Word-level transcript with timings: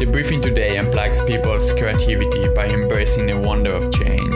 The 0.00 0.08
briefing 0.10 0.40
today 0.40 0.76
unplugs 0.76 1.24
people's 1.24 1.72
creativity 1.72 2.48
by 2.52 2.66
embracing 2.66 3.26
the 3.26 3.38
wonder 3.38 3.72
of 3.72 3.92
change. 3.92 4.34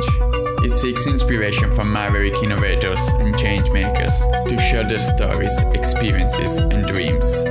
It 0.65 0.71
seeks 0.71 1.09
inspiration 1.09 1.75
from 1.75 1.93
maverick 1.93 2.35
innovators 2.45 3.01
and 3.19 3.37
change 3.37 3.73
makers 3.73 4.17
to 4.47 4.57
share 4.57 4.85
their 4.85 5.01
stories, 5.01 5.59
experiences, 5.75 6.59
and 6.59 6.87
dreams. 6.87 7.43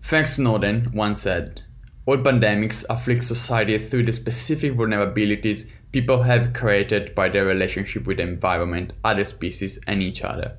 Frank 0.00 0.26
Snowden 0.26 0.90
once 0.92 1.22
said, 1.22 1.62
All 2.06 2.16
pandemics 2.16 2.84
afflict 2.90 3.22
society 3.22 3.78
through 3.78 4.02
the 4.02 4.12
specific 4.12 4.72
vulnerabilities 4.72 5.68
people 5.92 6.24
have 6.24 6.54
created 6.54 7.14
by 7.14 7.28
their 7.28 7.44
relationship 7.44 8.04
with 8.04 8.16
the 8.16 8.24
environment, 8.24 8.94
other 9.04 9.24
species, 9.24 9.78
and 9.86 10.02
each 10.02 10.24
other. 10.24 10.56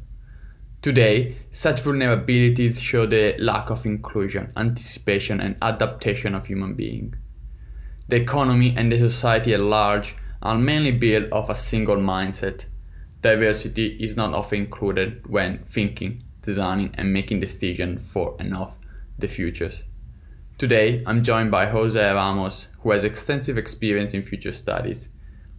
Today, 0.84 1.38
such 1.50 1.81
vulnerabilities 1.81 2.77
show 2.77 3.05
the 3.05 3.37
lack 3.39 3.69
of 3.69 3.86
inclusion, 3.86 4.51
anticipation, 4.57 5.39
and 5.39 5.56
adaptation 5.61 6.36
of 6.36 6.47
human 6.47 6.73
beings. 6.73 7.15
The 8.09 8.18
economy 8.18 8.73
and 8.75 8.92
the 8.92 8.97
society 8.97 9.54
at 9.54 9.61
large 9.61 10.14
are 10.42 10.57
mainly 10.57 10.92
built 10.92 11.32
of 11.32 11.50
a 11.50 11.56
single 11.56 11.96
mindset. 11.96 12.65
Diversity 13.21 13.96
is 13.97 14.18
not 14.18 14.33
often 14.33 14.57
included 14.57 15.25
when 15.25 15.59
thinking, 15.59 16.21
designing, 16.42 16.93
and 16.95 17.14
making 17.14 17.39
decisions 17.39 18.01
for 18.11 18.36
and 18.37 18.54
of 18.54 18.78
the 19.18 19.29
futures. 19.29 19.84
Today, 20.57 21.01
I'm 21.07 21.23
joined 21.23 21.50
by 21.50 21.68
Jose 21.68 22.14
Ramos, 22.14 22.68
who 22.81 22.92
has 22.92 23.06
extensive 23.06 23.57
experience 23.57 24.14
in 24.14 24.21
future 24.21 24.51
studies. 24.51 25.07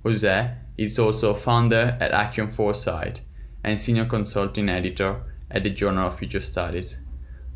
Jose 0.02 0.54
is 0.76 0.98
also 0.98 1.32
founder 1.32 1.96
at 1.98 2.10
Action 2.10 2.50
Foresight 2.50 3.22
and 3.64 3.80
senior 3.80 4.04
consulting 4.04 4.68
editor 4.68 5.22
at 5.50 5.64
the 5.64 5.70
Journal 5.70 6.08
of 6.08 6.18
Future 6.18 6.40
Studies. 6.40 6.98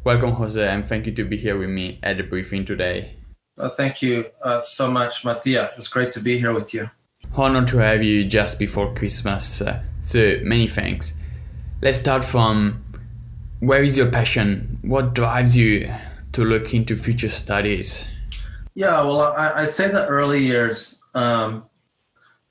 Welcome, 0.05 0.33
Jose, 0.33 0.67
and 0.67 0.89
thank 0.89 1.07
you 1.07 1.13
to 1.13 1.25
be 1.25 1.37
here 1.37 1.59
with 1.59 1.69
me 1.69 2.01
at 2.03 2.17
the 2.17 2.23
briefing 2.23 2.65
today. 2.65 3.17
Well, 3.57 3.69
thank 3.69 4.01
you 4.03 4.27
uh, 4.43 4.61
so 4.61 4.91
much, 4.91 5.25
Mattia. 5.25 5.71
It's 5.77 5.89
great 5.89 6.13
to 6.13 6.21
be 6.21 6.39
here 6.39 6.53
with 6.53 6.73
you. 6.73 6.89
Honored 7.35 7.69
to 7.69 7.79
have 7.79 8.03
you 8.03 8.25
just 8.25 8.59
before 8.59 8.95
Christmas, 8.95 9.61
uh, 9.61 9.83
so 10.01 10.39
many 10.43 10.67
thanks. 10.67 11.13
Let's 11.83 11.99
start 11.99 12.25
from 12.25 12.83
where 13.61 13.83
is 13.83 13.99
your 13.99 14.11
passion? 14.11 14.79
What 14.83 15.15
drives 15.15 15.57
you 15.57 15.93
to 16.33 16.45
look 16.45 16.73
into 16.73 16.97
future 16.97 17.29
studies? 17.29 18.07
Yeah, 18.75 19.03
well, 19.03 19.21
I, 19.21 19.63
I 19.63 19.65
say 19.65 19.89
the 19.89 20.07
early 20.07 20.43
years, 20.43 21.03
um, 21.15 21.65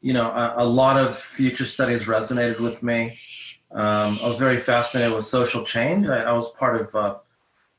you 0.01 0.13
know, 0.13 0.29
a, 0.29 0.55
a, 0.57 0.65
lot 0.65 0.97
of 0.97 1.17
future 1.17 1.63
studies 1.63 2.03
resonated 2.03 2.59
with 2.59 2.83
me. 2.83 3.17
Um, 3.71 4.19
I 4.21 4.27
was 4.27 4.37
very 4.37 4.57
fascinated 4.57 5.13
with 5.13 5.25
social 5.25 5.63
change. 5.63 6.07
I, 6.07 6.23
I 6.23 6.31
was 6.31 6.51
part 6.51 6.79
of 6.81 6.95
uh, 6.95 7.15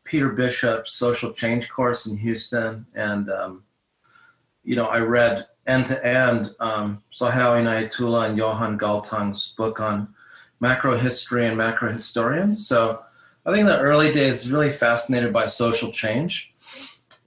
Peter 0.05 0.31
Bishop's 0.31 0.93
social 0.93 1.33
change 1.33 1.69
course 1.69 2.07
in 2.07 2.17
Houston, 2.17 2.87
and 2.95 3.31
um, 3.31 3.63
you 4.65 4.77
know, 4.77 4.87
I 4.87 4.99
read 4.99 5.47
end 5.67 5.87
to 5.87 6.07
end 6.07 6.55
um, 6.61 7.03
Sohail 7.11 7.53
Inayatullah 7.53 8.29
and 8.29 8.39
Johan 8.39 8.79
Galtung's 8.79 9.53
book 9.57 9.81
on 9.81 10.15
macro 10.61 10.97
history 10.97 11.47
and 11.47 11.57
macro 11.57 11.91
historians. 11.93 12.67
So 12.67 13.03
I 13.47 13.51
think 13.51 13.61
in 13.61 13.67
the 13.67 13.81
early 13.81 14.13
days, 14.13 14.51
really 14.51 14.71
fascinated 14.71 15.33
by 15.33 15.47
social 15.47 15.91
change, 15.91 16.55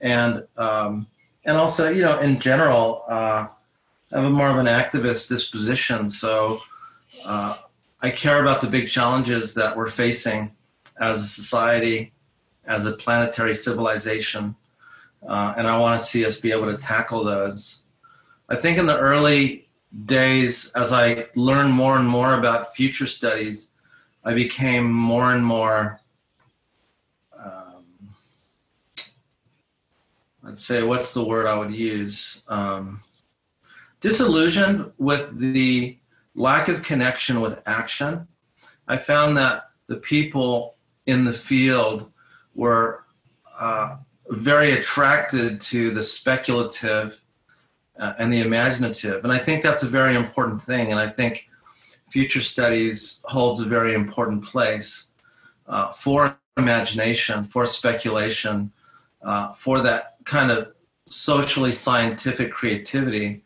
and 0.00 0.44
um, 0.56 1.06
and 1.44 1.56
also, 1.56 1.90
you 1.90 2.02
know, 2.02 2.20
in 2.20 2.38
general, 2.38 3.04
uh, 3.08 3.48
I 4.12 4.16
have 4.16 4.24
a 4.24 4.30
more 4.30 4.48
of 4.48 4.58
an 4.58 4.66
activist 4.66 5.28
disposition. 5.28 6.08
So 6.08 6.60
uh, 7.24 7.56
I 8.04 8.10
care 8.10 8.40
about 8.40 8.60
the 8.60 8.66
big 8.66 8.88
challenges 8.88 9.54
that 9.54 9.76
we're 9.76 9.88
facing 9.88 10.50
as 10.98 11.20
a 11.20 11.26
society, 11.26 12.12
as 12.66 12.84
a 12.84 12.92
planetary 12.92 13.54
civilization, 13.54 14.56
uh, 15.26 15.54
and 15.56 15.68
I 15.68 15.78
want 15.78 16.00
to 16.00 16.06
see 16.06 16.26
us 16.26 16.40
be 16.40 16.50
able 16.50 16.66
to 16.66 16.76
tackle 16.76 17.22
those. 17.22 17.84
I 18.48 18.56
think 18.56 18.76
in 18.76 18.86
the 18.86 18.98
early 18.98 19.68
days, 20.04 20.72
as 20.72 20.92
I 20.92 21.28
learned 21.36 21.72
more 21.72 21.96
and 21.96 22.08
more 22.08 22.34
about 22.34 22.74
future 22.74 23.06
studies, 23.06 23.70
I 24.24 24.34
became 24.34 24.90
more 24.90 25.32
and 25.32 25.46
more, 25.46 26.00
um, 27.38 27.84
I'd 30.44 30.58
say, 30.58 30.82
what's 30.82 31.14
the 31.14 31.24
word 31.24 31.46
I 31.46 31.56
would 31.56 31.72
use? 31.72 32.42
Um, 32.48 33.00
disillusioned 34.00 34.90
with 34.98 35.38
the 35.38 35.98
lack 36.34 36.68
of 36.68 36.82
connection 36.82 37.40
with 37.40 37.62
action. 37.66 38.26
I 38.88 38.96
found 38.96 39.36
that 39.36 39.70
the 39.86 39.96
people 39.96 40.76
in 41.06 41.24
the 41.24 41.32
field 41.32 42.10
were 42.54 43.04
uh, 43.58 43.96
very 44.28 44.72
attracted 44.72 45.60
to 45.60 45.90
the 45.90 46.02
speculative 46.02 47.22
uh, 47.98 48.14
and 48.18 48.32
the 48.32 48.40
imaginative. 48.40 49.24
And 49.24 49.32
I 49.32 49.38
think 49.38 49.62
that's 49.62 49.82
a 49.82 49.88
very 49.88 50.14
important 50.14 50.60
thing. 50.60 50.90
And 50.90 50.98
I 50.98 51.08
think 51.08 51.48
future 52.10 52.40
studies 52.40 53.22
holds 53.24 53.60
a 53.60 53.64
very 53.64 53.94
important 53.94 54.44
place 54.44 55.08
uh, 55.66 55.88
for 55.88 56.38
imagination, 56.56 57.44
for 57.44 57.66
speculation, 57.66 58.72
uh, 59.22 59.52
for 59.52 59.80
that 59.80 60.16
kind 60.24 60.50
of 60.50 60.72
socially 61.06 61.72
scientific 61.72 62.52
creativity. 62.52 63.44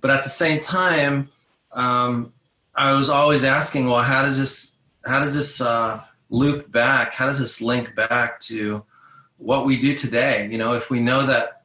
But 0.00 0.10
at 0.10 0.22
the 0.22 0.30
same 0.30 0.60
time, 0.60 1.30
um, 1.76 2.32
I 2.74 2.94
was 2.94 3.08
always 3.08 3.44
asking, 3.44 3.86
well, 3.86 4.02
how 4.02 4.22
does 4.22 4.38
this 4.38 4.76
how 5.04 5.20
does 5.20 5.34
this 5.34 5.60
uh, 5.60 6.02
loop 6.30 6.72
back? 6.72 7.14
How 7.14 7.26
does 7.26 7.38
this 7.38 7.60
link 7.60 7.94
back 7.94 8.40
to 8.40 8.84
what 9.36 9.64
we 9.64 9.78
do 9.78 9.94
today? 9.94 10.48
You 10.50 10.58
know, 10.58 10.72
if 10.72 10.90
we 10.90 10.98
know 10.98 11.26
that 11.26 11.62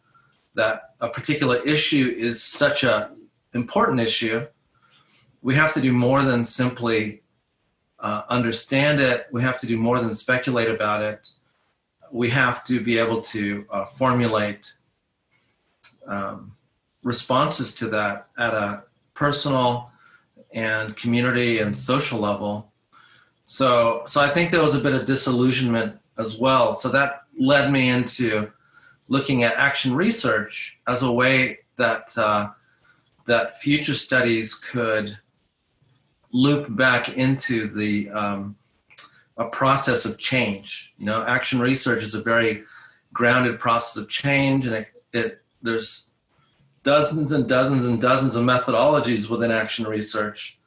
that 0.54 0.94
a 1.00 1.10
particular 1.10 1.58
issue 1.64 2.14
is 2.16 2.44
such 2.44 2.84
a 2.84 3.12
important 3.54 4.00
issue, 4.00 4.46
we 5.42 5.56
have 5.56 5.74
to 5.74 5.82
do 5.82 5.92
more 5.92 6.24
than 6.24 6.44
simply 6.44 7.24
uh, 8.00 8.24
understand 8.30 9.00
it. 9.00 9.28
We 9.32 9.42
have 9.42 9.58
to 9.60 9.66
do 9.66 9.78
more 9.78 10.00
than 10.00 10.14
speculate 10.14 10.70
about 10.70 11.02
it. 11.02 11.28
We 12.12 12.30
have 12.32 12.64
to 12.66 12.82
be 12.82 12.98
able 12.98 13.22
to 13.22 13.66
uh, 13.72 13.86
formulate 13.86 14.74
um, 16.06 16.54
responses 17.04 17.74
to 17.76 17.88
that 17.88 18.28
at 18.38 18.54
a 18.54 18.84
personal 19.14 19.91
and 20.54 20.96
community 20.96 21.60
and 21.60 21.76
social 21.76 22.20
level. 22.20 22.72
So, 23.44 24.04
so 24.06 24.22
I 24.22 24.30
think 24.30 24.52
there 24.52 24.62
was 24.62 24.76
a 24.76 24.80
bit 24.80 24.94
of 24.94 25.06
disillusionment 25.06 25.98
as 26.18 26.38
well. 26.38 26.74
So 26.74 26.90
that 26.90 27.24
led 27.38 27.72
me 27.72 27.90
into 27.90 28.52
looking 29.08 29.44
at 29.44 29.56
action 29.56 29.96
research 29.96 30.80
as 30.88 31.04
a 31.04 31.12
way 31.12 31.60
that 31.78 32.18
uh, 32.18 32.50
that 33.26 33.60
future 33.60 33.94
studies 33.94 34.56
could 34.56 35.18
loop 36.32 36.74
back 36.76 37.18
into 37.18 37.68
the 37.68 38.10
um, 38.12 38.56
a 39.38 39.46
process 39.46 40.06
of 40.06 40.18
change. 40.18 40.94
You 40.98 41.06
know, 41.06 41.24
action 41.24 41.60
research 41.60 42.04
is 42.04 42.16
a 42.16 42.22
very 42.22 42.64
grounded 43.14 43.60
process 43.60 44.02
of 44.02 44.10
change, 44.10 44.66
and 44.66 44.76
it, 44.76 44.88
it 45.14 45.42
there's 45.62 46.11
dozens 46.84 47.32
and 47.32 47.48
dozens 47.48 47.86
and 47.86 48.02
dozens 48.02 48.36
of 48.36 48.44
methodologies 48.44 49.30
within 49.30 49.52
action 49.52 49.86
research. 49.86 50.58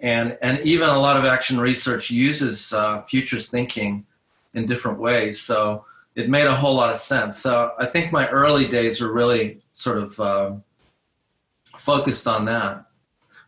And, 0.00 0.36
and 0.42 0.60
even 0.60 0.88
a 0.88 0.98
lot 0.98 1.16
of 1.16 1.24
action 1.24 1.58
research 1.58 2.10
uses 2.10 2.72
uh, 2.72 3.02
futures 3.02 3.48
thinking 3.48 4.06
in 4.52 4.66
different 4.66 4.98
ways. 4.98 5.40
So 5.40 5.84
it 6.14 6.28
made 6.28 6.46
a 6.46 6.54
whole 6.54 6.74
lot 6.74 6.90
of 6.90 6.96
sense. 6.96 7.38
So 7.38 7.72
I 7.78 7.86
think 7.86 8.12
my 8.12 8.28
early 8.28 8.68
days 8.68 9.00
were 9.00 9.12
really 9.12 9.62
sort 9.72 9.98
of 9.98 10.20
uh, 10.20 10.52
focused 11.64 12.26
on 12.26 12.44
that. 12.44 12.86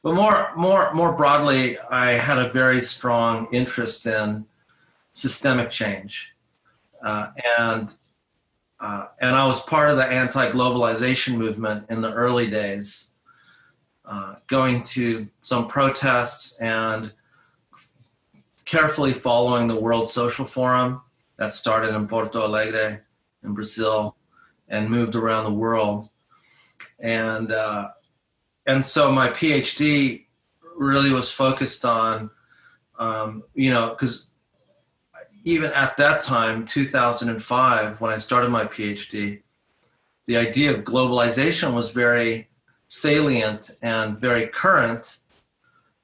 But 0.02 0.14
more, 0.14 0.52
more, 0.56 0.94
more 0.94 1.12
broadly, 1.12 1.78
I 1.90 2.12
had 2.12 2.38
a 2.38 2.48
very 2.50 2.80
strong 2.80 3.48
interest 3.52 4.06
in 4.06 4.46
systemic 5.12 5.70
change. 5.70 6.32
Uh, 7.04 7.28
and 7.58 7.92
uh, 8.78 9.06
and 9.20 9.34
I 9.34 9.46
was 9.46 9.62
part 9.62 9.90
of 9.90 9.96
the 9.96 10.04
anti 10.04 10.50
globalization 10.50 11.36
movement 11.36 11.86
in 11.88 12.02
the 12.02 12.12
early 12.12 12.48
days, 12.48 13.10
uh, 14.04 14.36
going 14.46 14.82
to 14.82 15.26
some 15.40 15.66
protests 15.66 16.58
and 16.60 17.12
carefully 18.64 19.14
following 19.14 19.66
the 19.68 19.80
World 19.80 20.10
Social 20.10 20.44
Forum 20.44 21.00
that 21.38 21.52
started 21.52 21.94
in 21.94 22.06
Porto 22.06 22.44
Alegre 22.44 23.02
in 23.44 23.54
Brazil 23.54 24.16
and 24.68 24.90
moved 24.90 25.14
around 25.14 25.44
the 25.44 25.52
world. 25.52 26.08
And, 26.98 27.52
uh, 27.52 27.90
and 28.66 28.84
so 28.84 29.10
my 29.12 29.30
PhD 29.30 30.26
really 30.76 31.12
was 31.12 31.30
focused 31.30 31.84
on, 31.84 32.30
um, 32.98 33.44
you 33.54 33.70
know, 33.70 33.90
because 33.90 34.28
even 35.46 35.70
at 35.74 35.96
that 35.96 36.20
time, 36.20 36.64
2005, 36.64 38.00
when 38.00 38.12
I 38.12 38.16
started 38.16 38.50
my 38.50 38.64
PhD, 38.64 39.42
the 40.26 40.36
idea 40.36 40.74
of 40.74 40.82
globalization 40.82 41.72
was 41.72 41.92
very 41.92 42.48
salient 42.88 43.70
and 43.80 44.18
very 44.18 44.48
current. 44.48 45.18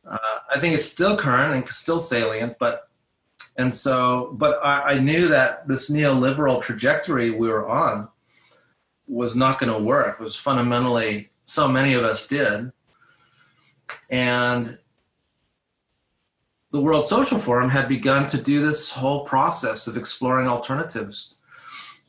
Uh, 0.09 0.17
I 0.49 0.61
think 0.61 0.77
it's 0.77 0.87
still 0.87 1.17
current 1.17 1.55
and 1.55 1.69
still 1.75 1.99
salient, 1.99 2.57
but 2.61 2.89
And 3.57 3.75
so, 3.75 4.31
but 4.39 4.65
I, 4.65 4.95
I 4.95 4.99
knew 4.99 5.27
that 5.29 5.67
this 5.67 5.91
neoliberal 5.91 6.63
trajectory 6.63 7.31
we 7.33 7.49
were 7.49 7.69
on 7.69 8.09
was 9.09 9.35
not 9.35 9.59
going 9.59 9.73
to 9.73 9.79
work. 9.79 10.21
It 10.21 10.23
was 10.23 10.37
fundamentally 10.37 11.31
so 11.47 11.67
many 11.67 11.95
of 11.95 12.05
us 12.05 12.29
did. 12.29 12.71
And 14.09 14.79
the 16.73 16.81
World 16.81 17.07
Social 17.07 17.39
Forum 17.39 17.69
had 17.69 17.87
begun 17.87 18.27
to 18.29 18.41
do 18.41 18.65
this 18.65 18.91
whole 18.91 19.25
process 19.25 19.87
of 19.87 19.97
exploring 19.97 20.49
alternatives. 20.49 21.37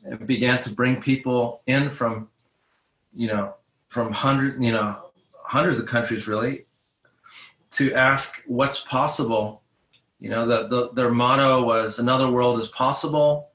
It 0.04 0.26
began 0.26 0.62
to 0.62 0.70
bring 0.70 1.00
people 1.00 1.60
in 1.66 1.90
from, 1.90 2.30
you 3.14 3.28
know, 3.28 3.54
from 3.88 4.12
hundred, 4.12 4.62
you 4.62 4.72
know, 4.72 5.10
hundreds 5.42 5.78
of 5.78 5.86
countries 5.86 6.26
really, 6.26 6.64
to 7.72 7.92
ask 7.92 8.42
what's 8.46 8.80
possible. 8.80 9.62
You 10.18 10.30
know, 10.30 10.46
the, 10.46 10.68
the, 10.68 10.90
their 10.92 11.10
motto 11.10 11.62
was 11.62 11.98
"Another 11.98 12.30
world 12.30 12.58
is 12.58 12.68
possible," 12.68 13.50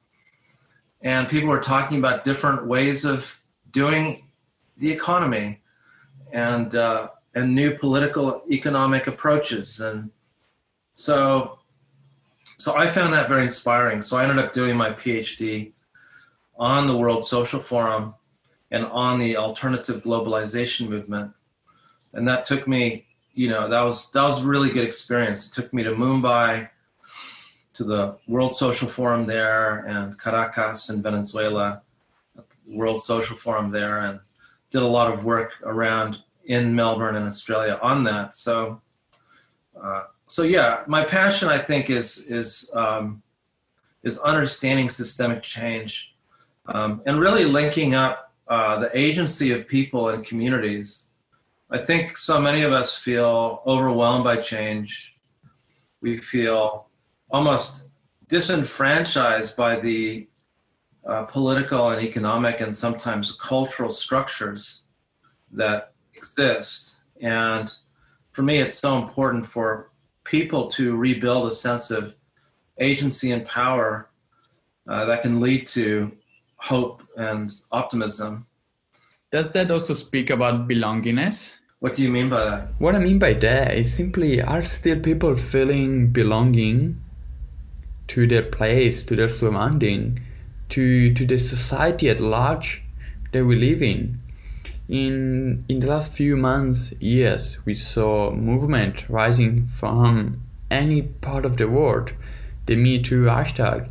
and 1.02 1.28
people 1.28 1.50
were 1.50 1.60
talking 1.60 1.98
about 1.98 2.24
different 2.24 2.68
ways 2.68 3.04
of 3.04 3.42
doing 3.72 4.26
the 4.78 4.92
economy 4.92 5.62
and 6.32 6.76
uh, 6.76 7.10
and 7.34 7.56
new 7.56 7.76
political 7.78 8.44
economic 8.52 9.08
approaches 9.08 9.80
and 9.80 10.12
so 10.94 11.60
so 12.60 12.76
I 12.76 12.88
found 12.88 13.14
that 13.14 13.30
very 13.30 13.46
inspiring. 13.46 14.02
So 14.02 14.18
I 14.18 14.24
ended 14.24 14.38
up 14.38 14.52
doing 14.52 14.76
my 14.76 14.92
PhD 14.92 15.72
on 16.58 16.88
the 16.88 16.98
World 16.98 17.24
Social 17.24 17.62
Forum 17.62 18.16
and 18.70 18.86
on 18.86 19.18
the 19.18 19.38
alternative 19.38 20.04
globalization 20.04 20.90
movement. 20.90 21.32
And 22.14 22.28
that 22.28 22.44
took 22.44 22.68
me, 22.68 23.06
you 23.34 23.50
know, 23.50 23.70
that 23.70 23.82
was 23.82 24.12
that 24.12 24.24
was 24.24 24.42
a 24.42 24.46
really 24.46 24.70
good 24.70 24.86
experience. 24.86 25.48
It 25.48 25.54
took 25.54 25.74
me 25.74 25.84
to 25.84 25.92
Mumbai, 25.92 26.70
to 27.76 27.84
the 27.86 28.18
World 28.28 28.54
Social 28.56 28.90
Forum 28.90 29.26
there, 29.26 29.86
and 29.86 30.20
Caracas 30.20 30.90
in 30.90 31.02
Venezuela, 31.02 31.82
World 32.68 33.02
Social 33.02 33.38
Forum 33.38 33.72
there, 33.72 34.00
and 34.00 34.20
did 34.70 34.82
a 34.82 34.88
lot 34.88 35.14
of 35.14 35.24
work 35.24 35.54
around 35.64 36.18
in 36.44 36.76
Melbourne 36.76 37.16
and 37.16 37.26
Australia 37.26 37.80
on 37.82 38.04
that. 38.04 38.34
So 38.34 38.82
uh, 39.82 40.04
so 40.30 40.44
yeah, 40.44 40.84
my 40.88 41.04
passion 41.04 41.50
I 41.50 41.58
think 41.58 41.90
is 41.90 42.28
is 42.28 42.72
um, 42.76 43.24
is 44.04 44.20
understanding 44.20 44.88
systemic 44.88 45.42
change 45.42 46.16
um, 46.68 47.02
and 47.08 47.20
really 47.20 47.46
linking 47.46 47.96
up 47.96 48.32
uh, 48.48 48.80
the 48.80 48.96
agency 48.98 49.52
of 49.52 49.68
people 49.68 50.10
and 50.10 50.24
communities. 50.24 51.10
I 51.72 51.80
think 51.80 52.16
so 52.16 52.40
many 52.40 52.62
of 52.62 52.72
us 52.72 52.96
feel 52.96 53.62
overwhelmed 53.66 54.24
by 54.24 54.38
change. 54.38 55.18
We 56.02 56.18
feel 56.18 56.88
almost 57.32 57.90
disenfranchised 58.28 59.58
by 59.58 59.80
the 59.80 60.28
uh, 61.08 61.24
political 61.24 61.90
and 61.90 62.02
economic 62.04 62.62
and 62.62 62.76
sometimes 62.76 63.32
cultural 63.32 63.92
structures 63.92 64.84
that 65.52 65.94
exist. 66.14 66.98
And 67.20 67.72
for 68.32 68.44
me, 68.44 68.60
it's 68.60 68.78
so 68.78 68.98
important 68.98 69.46
for 69.46 69.89
people 70.30 70.68
to 70.68 70.96
rebuild 70.96 71.52
a 71.52 71.56
sense 71.56 71.90
of 71.90 72.16
agency 72.80 73.32
and 73.32 73.46
power 73.46 74.10
uh, 74.88 75.06
that 75.06 75.24
can 75.24 75.40
lead 75.40 75.66
to 75.66 76.12
hope 76.58 77.02
and 77.18 77.52
optimism. 77.72 78.46
Does 79.32 79.50
that 79.52 79.72
also 79.72 79.94
speak 79.94 80.30
about 80.30 80.68
belongingness? 80.68 81.56
What 81.80 81.96
do 81.96 82.04
you 82.04 82.10
mean 82.10 82.30
by 82.30 82.44
that? 82.44 82.70
What 82.78 82.96
I 82.96 83.00
mean 83.00 83.20
by 83.20 83.34
that 83.34 83.76
is 83.76 83.94
simply 83.94 84.42
are 84.42 84.62
still 84.62 85.00
people 85.00 85.36
feeling 85.36 86.08
belonging 86.12 87.02
to 88.10 88.28
their 88.28 88.44
place, 88.44 89.02
to 89.04 89.16
their 89.16 89.30
surrounding, 89.30 90.20
to 90.70 91.14
to 91.14 91.26
the 91.26 91.40
society 91.40 92.10
at 92.10 92.20
large 92.20 92.84
that 93.32 93.46
we 93.46 93.56
live 93.56 93.82
in? 93.82 94.20
In 94.90 95.66
in 95.70 95.80
the 95.80 95.88
last 95.88 96.12
few 96.12 96.36
months, 96.36 96.92
years, 97.00 97.60
we 97.64 97.76
saw 97.76 98.32
movement 98.32 99.08
rising 99.08 99.68
from 99.68 100.42
any 100.72 101.04
part 101.04 101.46
of 101.46 101.58
the 101.58 101.68
world. 101.68 102.14
The 102.66 102.76
Me 102.76 103.02
Too 103.02 103.24
hashtag, 103.26 103.90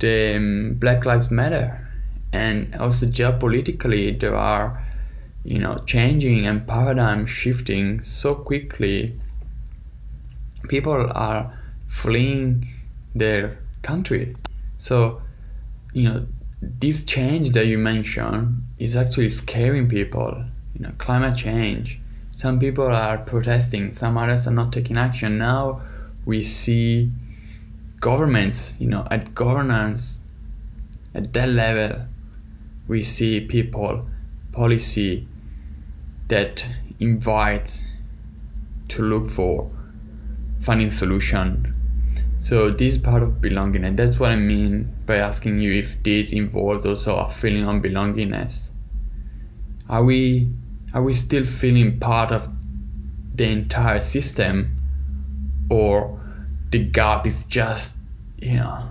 the 0.00 0.36
um, 0.36 0.74
Black 0.74 1.04
Lives 1.04 1.30
Matter, 1.30 1.88
and 2.32 2.74
also 2.74 3.06
geopolitically 3.06 4.18
there 4.18 4.34
are, 4.34 4.84
you 5.44 5.58
know, 5.60 5.82
changing 5.86 6.46
and 6.46 6.66
paradigm 6.66 7.26
shifting 7.26 8.02
so 8.02 8.34
quickly. 8.34 9.18
People 10.68 11.10
are 11.14 11.56
fleeing 11.86 12.66
their 13.14 13.58
country, 13.82 14.36
so 14.76 15.22
you 15.92 16.02
know 16.08 16.26
this 16.60 17.04
change 17.04 17.50
that 17.52 17.66
you 17.66 17.78
mentioned 17.78 18.62
is 18.78 18.96
actually 18.96 19.28
scaring 19.28 19.88
people. 19.88 20.44
You 20.74 20.86
know, 20.86 20.92
climate 20.98 21.36
change. 21.36 22.00
Some 22.36 22.58
people 22.58 22.86
are 22.86 23.18
protesting, 23.18 23.90
some 23.90 24.16
others 24.16 24.46
are 24.46 24.52
not 24.52 24.72
taking 24.72 24.96
action. 24.96 25.38
Now 25.38 25.82
we 26.24 26.44
see 26.44 27.10
governments, 28.00 28.76
you 28.78 28.86
know, 28.86 29.06
at 29.10 29.34
governance, 29.34 30.20
at 31.14 31.32
that 31.32 31.48
level, 31.48 32.06
we 32.86 33.02
see 33.02 33.40
people, 33.40 34.06
policy 34.52 35.26
that 36.28 36.64
invites 37.00 37.88
to 38.88 39.02
look 39.02 39.30
for 39.30 39.70
finding 40.60 40.90
solution 40.90 41.74
so 42.38 42.70
this 42.70 42.96
part 42.96 43.24
of 43.24 43.40
belonging, 43.40 43.84
and 43.84 43.98
that's 43.98 44.20
what 44.20 44.30
I 44.30 44.36
mean 44.36 44.94
by 45.06 45.16
asking 45.16 45.60
you 45.60 45.72
if 45.72 46.00
this 46.04 46.32
involves 46.32 46.86
also 46.86 47.16
a 47.16 47.28
feeling 47.28 47.66
of 47.66 47.82
belongingness. 47.82 48.70
Are 49.88 50.04
we 50.04 50.48
are 50.94 51.02
we 51.02 51.14
still 51.14 51.44
feeling 51.44 51.98
part 51.98 52.30
of 52.30 52.48
the 53.34 53.48
entire 53.48 54.00
system, 54.00 54.78
or 55.68 56.24
the 56.70 56.78
gap 56.78 57.26
is 57.26 57.42
just 57.44 57.96
you 58.38 58.54
know 58.54 58.88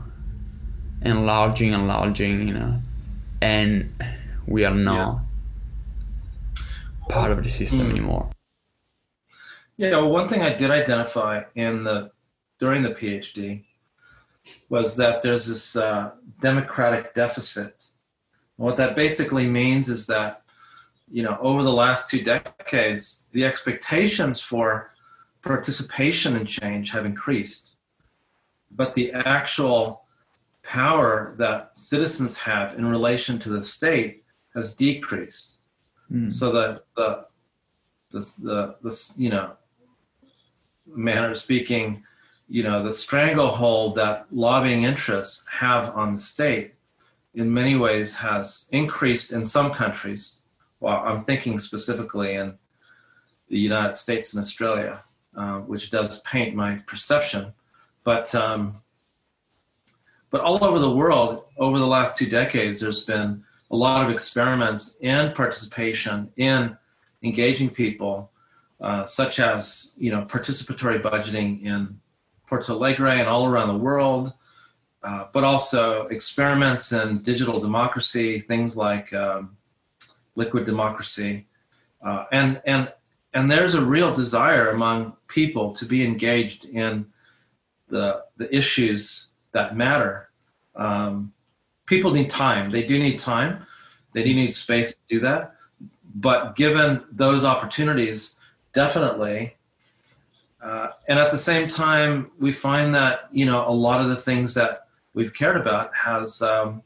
enlarging, 1.01 1.71
enlarging, 1.71 2.49
you 2.49 2.53
know, 2.53 2.81
and 3.41 3.89
we 4.45 4.65
are 4.65 4.75
not 4.75 5.21
yeah. 6.59 6.65
part 7.07 7.31
of 7.31 7.43
the 7.43 7.49
system 7.49 7.87
mm. 7.87 7.91
anymore. 7.91 8.29
Yeah, 9.77 9.91
well, 9.91 10.09
one 10.09 10.27
thing 10.27 10.41
I 10.41 10.53
did 10.53 10.69
identify 10.69 11.43
in 11.55 11.85
the 11.85 12.11
during 12.59 12.83
the 12.83 12.91
PhD 12.91 13.63
was 14.69 14.95
that 14.97 15.21
there's 15.21 15.47
this 15.47 15.75
uh, 15.75 16.11
democratic 16.41 17.13
deficit. 17.13 17.85
And 18.57 18.65
what 18.65 18.77
that 18.77 18.95
basically 18.95 19.47
means 19.47 19.89
is 19.89 20.07
that, 20.07 20.43
you 21.11 21.23
know, 21.23 21.37
over 21.41 21.63
the 21.63 21.73
last 21.73 22.09
two 22.09 22.23
decades, 22.23 23.29
the 23.31 23.45
expectations 23.45 24.41
for 24.41 24.91
participation 25.41 26.35
in 26.35 26.45
change 26.45 26.91
have 26.91 27.05
increased, 27.05 27.77
but 28.71 28.93
the 28.93 29.11
actual 29.13 30.03
power 30.63 31.35
that 31.37 31.71
citizens 31.77 32.37
have 32.37 32.77
in 32.77 32.85
relation 32.85 33.39
to 33.39 33.49
the 33.49 33.61
state 33.61 34.23
has 34.53 34.75
decreased. 34.75 35.59
Mm. 36.11 36.31
So 36.31 36.51
the 36.51 36.81
the 36.95 37.25
the 38.11 38.19
the, 38.19 38.75
the 38.81 39.13
you 39.17 39.29
know 39.29 39.53
manner 40.85 41.31
of 41.31 41.37
speaking 41.37 42.03
you 42.47 42.63
know, 42.63 42.83
the 42.83 42.93
stranglehold 42.93 43.95
that 43.95 44.27
lobbying 44.31 44.83
interests 44.83 45.45
have 45.51 45.95
on 45.95 46.13
the 46.13 46.19
state 46.19 46.73
in 47.33 47.53
many 47.53 47.75
ways 47.75 48.17
has 48.17 48.69
increased 48.71 49.31
in 49.31 49.45
some 49.45 49.71
countries. 49.71 50.41
Well, 50.79 51.01
I'm 51.05 51.23
thinking 51.23 51.59
specifically 51.59 52.33
in 52.33 52.57
the 53.49 53.59
United 53.59 53.95
States 53.95 54.33
and 54.33 54.41
Australia, 54.41 55.01
uh, 55.35 55.59
which 55.59 55.91
does 55.91 56.21
paint 56.21 56.55
my 56.55 56.77
perception. 56.87 57.53
But 58.03 58.33
um, 58.33 58.81
but 60.29 60.41
all 60.41 60.63
over 60.63 60.79
the 60.79 60.91
world, 60.91 61.43
over 61.57 61.79
the 61.79 61.87
last 61.87 62.17
two 62.17 62.29
decades, 62.29 62.79
there's 62.79 63.05
been 63.05 63.43
a 63.69 63.75
lot 63.75 64.03
of 64.03 64.09
experiments 64.09 64.97
in 65.01 65.33
participation, 65.33 66.31
in 66.37 66.77
engaging 67.23 67.69
people, 67.69 68.31
uh, 68.79 69.05
such 69.05 69.39
as 69.39 69.95
you 69.99 70.11
know 70.11 70.23
participatory 70.23 71.01
budgeting 71.01 71.63
in 71.63 71.99
Porto 72.47 72.73
Alegre 72.73 73.11
and 73.11 73.27
all 73.27 73.45
around 73.45 73.67
the 73.67 73.77
world, 73.77 74.33
uh, 75.03 75.25
but 75.33 75.43
also 75.43 76.07
experiments 76.07 76.91
in 76.91 77.21
digital 77.21 77.59
democracy, 77.59 78.39
things 78.39 78.75
like 78.75 79.13
um, 79.13 79.55
liquid 80.35 80.65
democracy, 80.65 81.45
uh, 82.03 82.25
and 82.31 82.61
and 82.65 82.91
and 83.33 83.51
there's 83.51 83.75
a 83.75 83.85
real 83.85 84.13
desire 84.13 84.69
among 84.69 85.13
people 85.27 85.73
to 85.73 85.85
be 85.85 86.03
engaged 86.03 86.65
in 86.65 87.05
the 87.89 88.23
the 88.37 88.53
issues 88.55 89.27
that 89.51 89.75
matter. 89.75 90.29
Um, 90.75 91.33
people 91.85 92.11
need 92.11 92.29
time. 92.29 92.71
They 92.71 92.85
do 92.85 92.97
need 92.97 93.19
time. 93.19 93.65
They 94.13 94.23
do 94.23 94.33
need 94.33 94.53
space 94.53 94.93
to 94.93 95.01
do 95.09 95.19
that. 95.19 95.55
But 96.15 96.55
given 96.55 97.03
those 97.11 97.43
opportunities, 97.43 98.39
definitely 98.73 99.56
Uh, 100.61 100.89
and 101.07 101.19
at 101.19 101.31
the 101.31 101.37
same 101.37 101.67
time, 101.67 102.31
we 102.39 102.51
find 102.51 102.93
that 102.95 103.29
you 103.31 103.45
know 103.45 103.67
a 103.67 103.71
lot 103.71 104.01
of 104.01 104.09
the 104.09 104.15
things 104.15 104.53
that 104.55 104.87
we've 105.13 105.33
cared 105.33 105.57
about 105.57 105.95
has 105.95 106.41
um, 106.41 106.81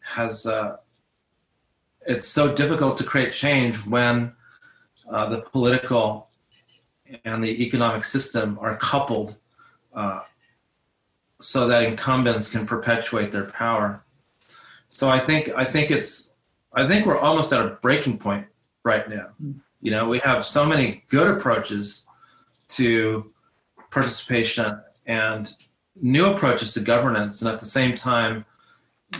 has 0.00 0.46
uh, 0.46 0.76
it's 2.06 2.28
so 2.28 2.54
difficult 2.54 2.96
to 2.98 3.04
create 3.04 3.32
change 3.32 3.76
when 3.86 4.32
uh, 5.10 5.28
the 5.28 5.40
political 5.40 6.28
and 7.24 7.44
the 7.44 7.62
economic 7.62 8.04
system 8.04 8.58
are 8.60 8.76
coupled 8.76 9.36
uh, 9.94 10.20
so 11.40 11.66
that 11.66 11.84
incumbents 11.84 12.48
can 12.48 12.66
perpetuate 12.66 13.32
their 13.32 13.44
power. 13.44 14.02
So 14.88 15.08
I 15.08 15.18
think 15.18 15.50
I 15.56 15.64
think 15.64 15.90
it's 15.90 16.36
I 16.72 16.86
think 16.86 17.06
we're 17.06 17.18
almost 17.18 17.52
at 17.52 17.64
a 17.64 17.68
breaking 17.68 18.18
point 18.18 18.46
right 18.82 19.08
now. 19.08 19.28
You 19.80 19.90
know, 19.90 20.08
we 20.08 20.18
have 20.20 20.44
so 20.44 20.64
many 20.64 21.04
good 21.08 21.28
approaches 21.36 22.06
to 22.76 23.32
participation 23.90 24.80
and 25.06 25.52
new 26.00 26.26
approaches 26.26 26.72
to 26.74 26.80
governance, 26.80 27.42
and 27.42 27.50
at 27.52 27.60
the 27.60 27.66
same 27.66 27.94
time, 27.94 28.44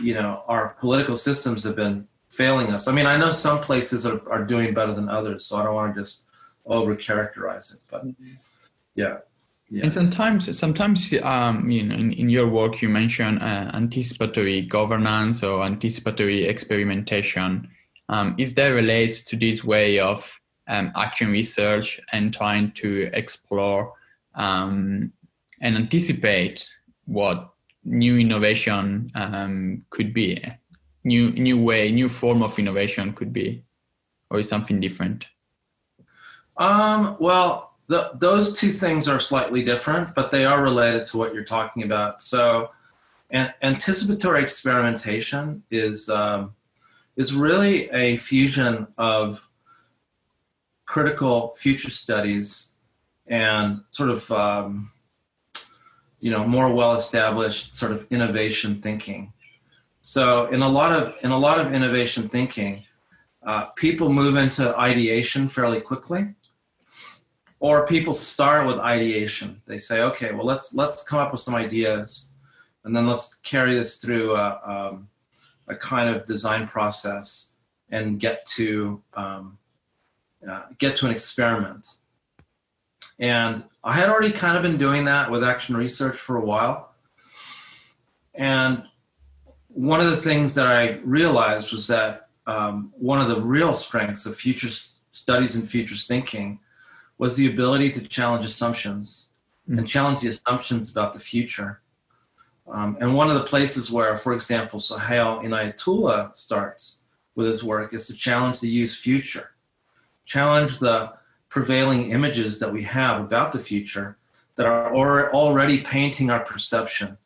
you 0.01 0.13
know, 0.13 0.43
our 0.47 0.75
political 0.79 1.15
systems 1.15 1.63
have 1.63 1.75
been 1.75 2.07
failing 2.29 2.67
us. 2.71 2.87
I 2.87 2.93
mean, 2.93 3.05
I 3.05 3.15
know 3.15 3.31
some 3.31 3.61
places 3.61 4.05
are, 4.05 4.27
are 4.29 4.43
doing 4.43 4.73
better 4.73 4.93
than 4.93 5.07
others, 5.07 5.45
so 5.45 5.57
I 5.57 5.63
don't 5.63 5.75
want 5.75 5.95
to 5.95 6.01
just 6.01 6.25
over 6.65 6.95
characterize 6.95 7.73
it, 7.73 7.79
but 7.91 8.03
yeah. 8.95 9.17
Yeah. 9.69 9.83
And 9.83 9.93
sometimes, 9.93 10.55
sometimes, 10.57 11.11
um, 11.23 11.69
you 11.71 11.83
know, 11.83 11.95
in, 11.95 12.13
in 12.13 12.29
your 12.29 12.47
work, 12.47 12.81
you 12.81 12.89
mention 12.89 13.39
uh, 13.39 13.71
anticipatory 13.73 14.61
governance 14.61 15.41
or 15.41 15.63
anticipatory 15.63 16.45
experimentation. 16.45 17.67
Um, 18.09 18.35
is 18.37 18.53
that 18.53 18.67
relates 18.67 19.23
to 19.23 19.35
this 19.35 19.63
way 19.63 19.99
of 19.99 20.39
um, 20.67 20.91
action 20.95 21.31
research 21.31 21.99
and 22.11 22.33
trying 22.33 22.71
to 22.71 23.09
explore 23.13 23.93
um, 24.35 25.11
and 25.61 25.75
anticipate 25.75 26.69
what 27.05 27.53
new 27.85 28.17
innovation 28.17 29.09
um, 29.15 29.83
could 29.89 30.13
be, 30.13 30.43
new 31.03 31.31
new 31.31 31.61
way, 31.61 31.91
new 31.91 32.09
form 32.09 32.41
of 32.41 32.57
innovation 32.57 33.13
could 33.13 33.33
be, 33.33 33.63
or 34.29 34.39
is 34.39 34.49
something 34.49 34.79
different? 34.79 35.27
Um, 36.57 37.17
well, 37.19 37.73
the, 37.87 38.11
those 38.15 38.57
two 38.59 38.69
things 38.69 39.07
are 39.07 39.19
slightly 39.19 39.63
different, 39.63 40.15
but 40.15 40.31
they 40.31 40.45
are 40.45 40.61
related 40.61 41.05
to 41.05 41.17
what 41.17 41.33
you're 41.33 41.43
talking 41.43 41.83
about. 41.83 42.21
So, 42.21 42.69
an, 43.31 43.53
anticipatory 43.61 44.41
experimentation 44.41 45.63
is 45.69 46.09
um, 46.09 46.55
is 47.15 47.33
really 47.33 47.89
a 47.91 48.17
fusion 48.17 48.87
of 48.97 49.47
critical 50.93 51.55
future 51.57 51.89
studies 51.89 52.75
and 53.25 53.81
sort 53.89 54.11
of 54.11 54.31
um, 54.31 54.91
you 56.19 56.29
know 56.29 56.45
more 56.47 56.71
well 56.71 56.93
established 56.93 57.75
sort 57.75 57.91
of 57.91 58.05
innovation 58.11 58.79
thinking. 58.79 59.33
So, 60.03 60.45
in 60.55 60.61
a 60.61 60.69
lot 60.69 60.91
of 60.99 61.15
in 61.23 61.31
a 61.31 61.37
lot 61.47 61.59
of 61.59 61.73
innovation 61.73 62.29
thinking, 62.29 62.83
uh, 63.41 63.63
people 63.85 64.13
move 64.13 64.35
into 64.35 64.63
ideation 64.77 65.47
fairly 65.47 65.81
quickly 65.81 66.35
or 67.59 67.87
people 67.87 68.13
start 68.13 68.67
with 68.67 68.77
ideation 68.77 69.49
they 69.65 69.77
say 69.77 70.01
okay 70.09 70.31
well 70.35 70.45
let's 70.45 70.75
let's 70.75 71.07
come 71.09 71.19
up 71.23 71.31
with 71.31 71.41
some 71.41 71.55
ideas 71.55 72.33
and 72.83 72.95
then 72.95 73.07
let's 73.07 73.27
carry 73.51 73.73
this 73.73 73.97
through 74.01 74.35
a, 74.35 74.47
um, 74.73 75.07
a 75.69 75.75
kind 75.75 76.07
of 76.13 76.25
design 76.25 76.67
process 76.67 77.57
and 77.89 78.19
get 78.19 78.45
to 78.45 79.01
um, 79.15 79.57
uh, 80.49 80.63
get 80.77 80.95
to 80.95 81.05
an 81.05 81.11
experiment 81.11 81.87
and 83.19 83.63
i 83.83 83.93
had 83.93 84.09
already 84.09 84.31
kind 84.31 84.57
of 84.57 84.63
been 84.63 84.77
doing 84.77 85.05
that 85.05 85.29
with 85.29 85.43
action 85.43 85.75
research 85.75 86.17
for 86.17 86.37
a 86.37 86.45
while 86.45 86.93
and 88.35 88.83
one 89.67 90.01
of 90.01 90.09
the 90.09 90.17
things 90.17 90.55
that 90.55 90.67
i 90.67 90.99
realized 91.03 91.71
was 91.71 91.87
that 91.87 92.23
um, 92.45 92.91
one 92.97 93.21
of 93.21 93.27
the 93.27 93.39
real 93.39 93.73
strengths 93.73 94.25
of 94.25 94.35
future 94.35 94.67
studies 95.13 95.55
and 95.55 95.69
futures 95.69 96.07
thinking 96.07 96.59
was 97.17 97.37
the 97.37 97.49
ability 97.49 97.89
to 97.91 98.05
challenge 98.07 98.45
assumptions 98.45 99.29
mm. 99.69 99.77
and 99.77 99.87
challenge 99.87 100.21
the 100.21 100.29
assumptions 100.29 100.91
about 100.91 101.13
the 101.13 101.19
future. 101.19 101.81
Um, 102.67 102.97
and 102.99 103.13
one 103.13 103.29
of 103.29 103.35
the 103.35 103.43
places 103.43 103.91
where, 103.91 104.17
for 104.17 104.33
example, 104.33 104.79
Sohail 104.79 105.39
Inayatullah 105.41 106.35
starts 106.35 107.03
with 107.35 107.47
his 107.47 107.63
work 107.63 107.93
is 107.93 108.07
to 108.07 108.13
challenge 108.13 108.59
the 108.59 108.69
used 108.69 108.99
future, 108.99 109.51
challenge 110.25 110.79
the 110.79 111.13
prevailing 111.49 112.11
images 112.11 112.59
that 112.59 112.71
we 112.71 112.83
have 112.83 113.21
about 113.21 113.51
the 113.51 113.59
future 113.59 114.17
that 114.55 114.65
are 114.65 115.33
already 115.33 115.81
painting 115.81 116.29
our 116.29 116.39
perception. 116.39 117.17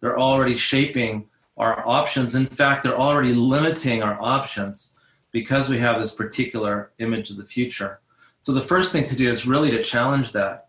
They're 0.00 0.18
already 0.18 0.54
shaping 0.54 1.28
our 1.56 1.86
options. 1.86 2.34
In 2.34 2.46
fact, 2.46 2.82
they're 2.82 2.98
already 2.98 3.34
limiting 3.34 4.02
our 4.02 4.20
options 4.20 4.96
because 5.30 5.68
we 5.68 5.78
have 5.78 5.98
this 5.98 6.14
particular 6.14 6.92
image 6.98 7.30
of 7.30 7.36
the 7.36 7.44
future. 7.44 8.00
So 8.42 8.52
the 8.52 8.60
first 8.60 8.92
thing 8.92 9.04
to 9.04 9.16
do 9.16 9.30
is 9.30 9.46
really 9.46 9.70
to 9.70 9.82
challenge 9.82 10.32
that. 10.32 10.68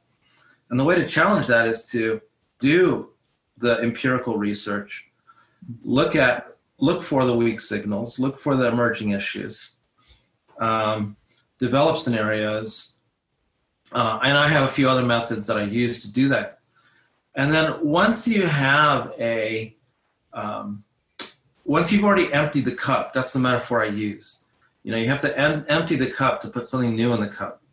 And 0.69 0.79
the 0.79 0.83
way 0.83 0.95
to 0.95 1.07
challenge 1.07 1.47
that 1.47 1.67
is 1.67 1.89
to 1.89 2.21
do 2.59 3.09
the 3.57 3.79
empirical 3.79 4.37
research, 4.37 5.11
look 5.83 6.15
at 6.15 6.57
look 6.79 7.03
for 7.03 7.25
the 7.25 7.35
weak 7.35 7.59
signals, 7.59 8.19
look 8.19 8.37
for 8.37 8.55
the 8.55 8.67
emerging 8.67 9.11
issues, 9.11 9.71
um, 10.59 11.15
develop 11.65 11.97
scenarios, 11.97 12.97
uh, 13.91 14.19
and 14.23 14.37
I 14.37 14.47
have 14.47 14.63
a 14.63 14.71
few 14.71 14.89
other 14.89 15.03
methods 15.03 15.47
that 15.47 15.57
I 15.57 15.63
use 15.63 16.01
to 16.03 16.11
do 16.11 16.29
that. 16.29 16.59
And 17.35 17.53
then 17.53 17.83
once 17.83 18.27
you 18.27 18.45
have 18.45 19.13
a 19.19 19.75
um, 20.33 20.83
once 21.65 21.91
you've 21.91 22.03
already 22.03 22.31
emptied 22.33 22.65
the 22.65 22.75
cup, 22.75 23.13
that's 23.13 23.33
the 23.33 23.39
metaphor 23.39 23.83
I 23.83 23.87
use. 23.87 24.43
You 24.83 24.91
know, 24.91 24.97
you 24.97 25.07
have 25.07 25.21
to 25.21 25.37
em- 25.37 25.65
empty 25.69 25.95
the 25.95 26.11
cup 26.11 26.41
to 26.41 26.49
put 26.49 26.67
something 26.67 26.95
new 26.95 27.13
in 27.13 27.21
the 27.21 27.27
cup 27.27 27.63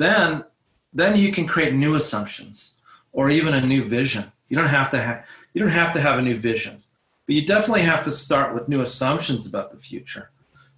then 0.00 0.44
then 0.92 1.16
you 1.16 1.30
can 1.30 1.46
create 1.46 1.74
new 1.74 1.94
assumptions 1.94 2.74
or 3.12 3.30
even 3.30 3.54
a 3.54 3.64
new 3.64 3.84
vision. 3.84 4.32
You 4.48 4.56
don't 4.56 4.66
have 4.66 4.90
to 4.90 5.00
have 5.00 5.24
you 5.52 5.60
don't 5.60 5.70
have 5.70 5.92
to 5.92 6.00
have 6.00 6.18
a 6.18 6.22
new 6.22 6.36
vision, 6.36 6.82
but 7.26 7.34
you 7.34 7.46
definitely 7.46 7.82
have 7.82 8.02
to 8.04 8.10
start 8.10 8.54
with 8.54 8.68
new 8.68 8.80
assumptions 8.80 9.46
about 9.46 9.70
the 9.70 9.76
future. 9.76 10.30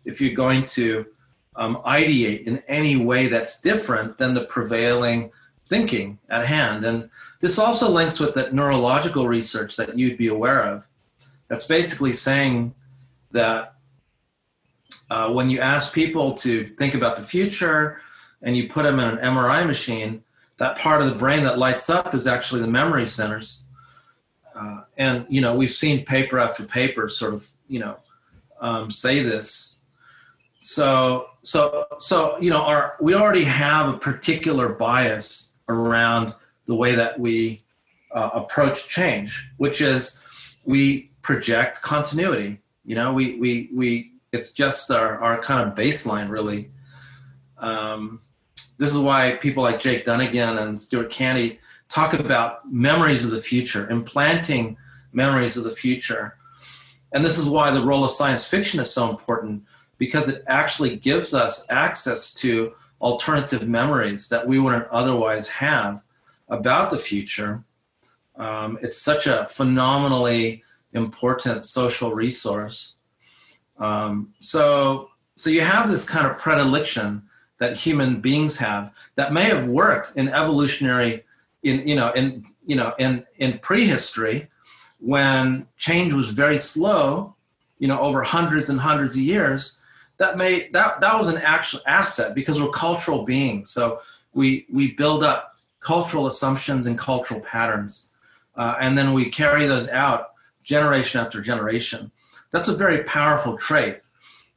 If 0.04 0.20
you're 0.20 0.34
going 0.34 0.64
to 0.76 1.06
um, 1.56 1.76
ideate 1.86 2.44
in 2.44 2.62
any 2.68 2.96
way 2.96 3.26
that's 3.26 3.60
different 3.60 4.18
than 4.18 4.34
the 4.34 4.44
prevailing 4.44 5.30
thinking 5.66 6.18
at 6.28 6.46
hand, 6.46 6.84
and 6.84 7.10
this 7.40 7.58
also 7.58 7.90
links 7.90 8.20
with 8.20 8.34
that 8.34 8.54
neurological 8.54 9.26
research 9.26 9.76
that 9.76 9.98
you'd 9.98 10.16
be 10.16 10.28
aware 10.28 10.62
of. 10.62 10.86
That's 11.48 11.66
basically 11.66 12.12
saying 12.12 12.74
that 13.32 13.74
uh, 15.10 15.30
when 15.30 15.50
you 15.50 15.58
ask 15.58 15.92
people 15.92 16.34
to 16.34 16.68
think 16.78 16.94
about 16.94 17.16
the 17.16 17.22
future 17.22 18.00
and 18.40 18.56
you 18.56 18.68
put 18.68 18.84
them 18.84 18.98
in 19.00 19.08
an 19.08 19.18
MRI 19.18 19.66
machine, 19.66 20.22
that 20.58 20.78
part 20.78 21.02
of 21.02 21.08
the 21.08 21.14
brain 21.14 21.44
that 21.44 21.58
lights 21.58 21.90
up 21.90 22.14
is 22.14 22.26
actually 22.26 22.60
the 22.60 22.68
memory 22.68 23.06
centers. 23.06 23.66
Uh, 24.54 24.82
and 24.96 25.26
you 25.28 25.40
know, 25.40 25.54
we've 25.54 25.72
seen 25.72 26.04
paper 26.04 26.38
after 26.38 26.64
paper 26.64 27.08
sort 27.08 27.34
of 27.34 27.50
you 27.68 27.80
know 27.80 27.96
um, 28.60 28.90
say 28.90 29.20
this. 29.20 29.80
So 30.62 31.26
so 31.42 31.86
so 31.98 32.38
you 32.40 32.50
know, 32.50 32.62
our 32.62 32.96
we 33.00 33.14
already 33.14 33.42
have 33.42 33.88
a 33.88 33.98
particular 33.98 34.68
bias 34.68 35.54
around 35.68 36.34
the 36.66 36.74
way 36.76 36.94
that 36.94 37.18
we 37.18 37.64
uh, 38.14 38.30
approach 38.32 38.88
change, 38.88 39.50
which 39.56 39.80
is 39.80 40.22
we 40.64 41.10
project 41.20 41.82
continuity. 41.82 42.60
You 42.84 42.94
know, 42.94 43.12
we 43.12 43.34
we 43.40 43.70
we 43.74 44.12
it's 44.30 44.52
just 44.52 44.88
our, 44.92 45.20
our 45.20 45.42
kind 45.42 45.68
of 45.68 45.74
baseline 45.76 46.30
really. 46.30 46.70
Um, 47.58 48.20
this 48.78 48.92
is 48.92 48.98
why 48.98 49.38
people 49.42 49.64
like 49.64 49.80
Jake 49.80 50.04
Dunagan 50.04 50.62
and 50.62 50.78
Stuart 50.78 51.10
Candy 51.10 51.58
talk 51.88 52.14
about 52.14 52.72
memories 52.72 53.24
of 53.24 53.32
the 53.32 53.42
future, 53.42 53.90
implanting 53.90 54.76
memories 55.12 55.56
of 55.56 55.64
the 55.64 55.72
future. 55.72 56.36
And 57.12 57.24
this 57.24 57.36
is 57.36 57.48
why 57.48 57.72
the 57.72 57.84
role 57.84 58.04
of 58.04 58.12
science 58.12 58.46
fiction 58.46 58.78
is 58.78 58.92
so 58.92 59.10
important 59.10 59.64
because 60.02 60.28
it 60.28 60.42
actually 60.48 60.96
gives 60.96 61.32
us 61.32 61.64
access 61.70 62.34
to 62.34 62.72
alternative 63.00 63.68
memories 63.68 64.30
that 64.30 64.48
we 64.48 64.58
wouldn't 64.58 64.88
otherwise 64.88 65.46
have 65.48 66.02
about 66.48 66.90
the 66.90 66.98
future. 66.98 67.62
Um, 68.34 68.80
it's 68.82 69.00
such 69.00 69.28
a 69.28 69.46
phenomenally 69.48 70.64
important 70.92 71.64
social 71.64 72.12
resource. 72.12 72.96
Um, 73.78 74.34
so, 74.40 75.10
so 75.36 75.50
you 75.50 75.60
have 75.60 75.88
this 75.88 76.04
kind 76.04 76.26
of 76.26 76.36
predilection 76.36 77.22
that 77.58 77.76
human 77.76 78.20
beings 78.20 78.56
have 78.56 78.92
that 79.14 79.32
may 79.32 79.44
have 79.44 79.68
worked 79.68 80.16
in 80.16 80.28
evolutionary 80.28 81.22
in 81.62 81.86
you 81.86 81.94
know 81.94 82.10
in 82.10 82.44
you 82.66 82.74
know 82.74 82.92
in 82.98 83.24
in 83.38 83.60
prehistory 83.60 84.48
when 84.98 85.68
change 85.76 86.12
was 86.12 86.30
very 86.30 86.58
slow 86.58 87.36
you 87.78 87.86
know 87.86 88.00
over 88.00 88.24
hundreds 88.24 88.68
and 88.68 88.80
hundreds 88.80 89.14
of 89.14 89.22
years 89.22 89.81
that 90.18 90.36
may 90.36 90.68
that 90.68 91.00
that 91.00 91.18
was 91.18 91.28
an 91.28 91.38
actual 91.38 91.80
asset 91.86 92.34
because 92.34 92.60
we're 92.60 92.70
cultural 92.70 93.24
beings 93.24 93.70
so 93.70 94.00
we 94.34 94.66
we 94.70 94.92
build 94.92 95.22
up 95.22 95.52
cultural 95.82 96.26
assumptions 96.26 96.86
and 96.86 96.98
cultural 96.98 97.40
patterns. 97.40 98.14
Uh, 98.56 98.76
and 98.80 98.96
then 98.96 99.12
we 99.12 99.28
carry 99.28 99.66
those 99.66 99.88
out 99.88 100.30
generation 100.62 101.20
after 101.20 101.40
generation. 101.40 102.10
That's 102.50 102.68
a 102.68 102.76
very 102.76 103.02
powerful 103.04 103.58
trait 103.58 104.00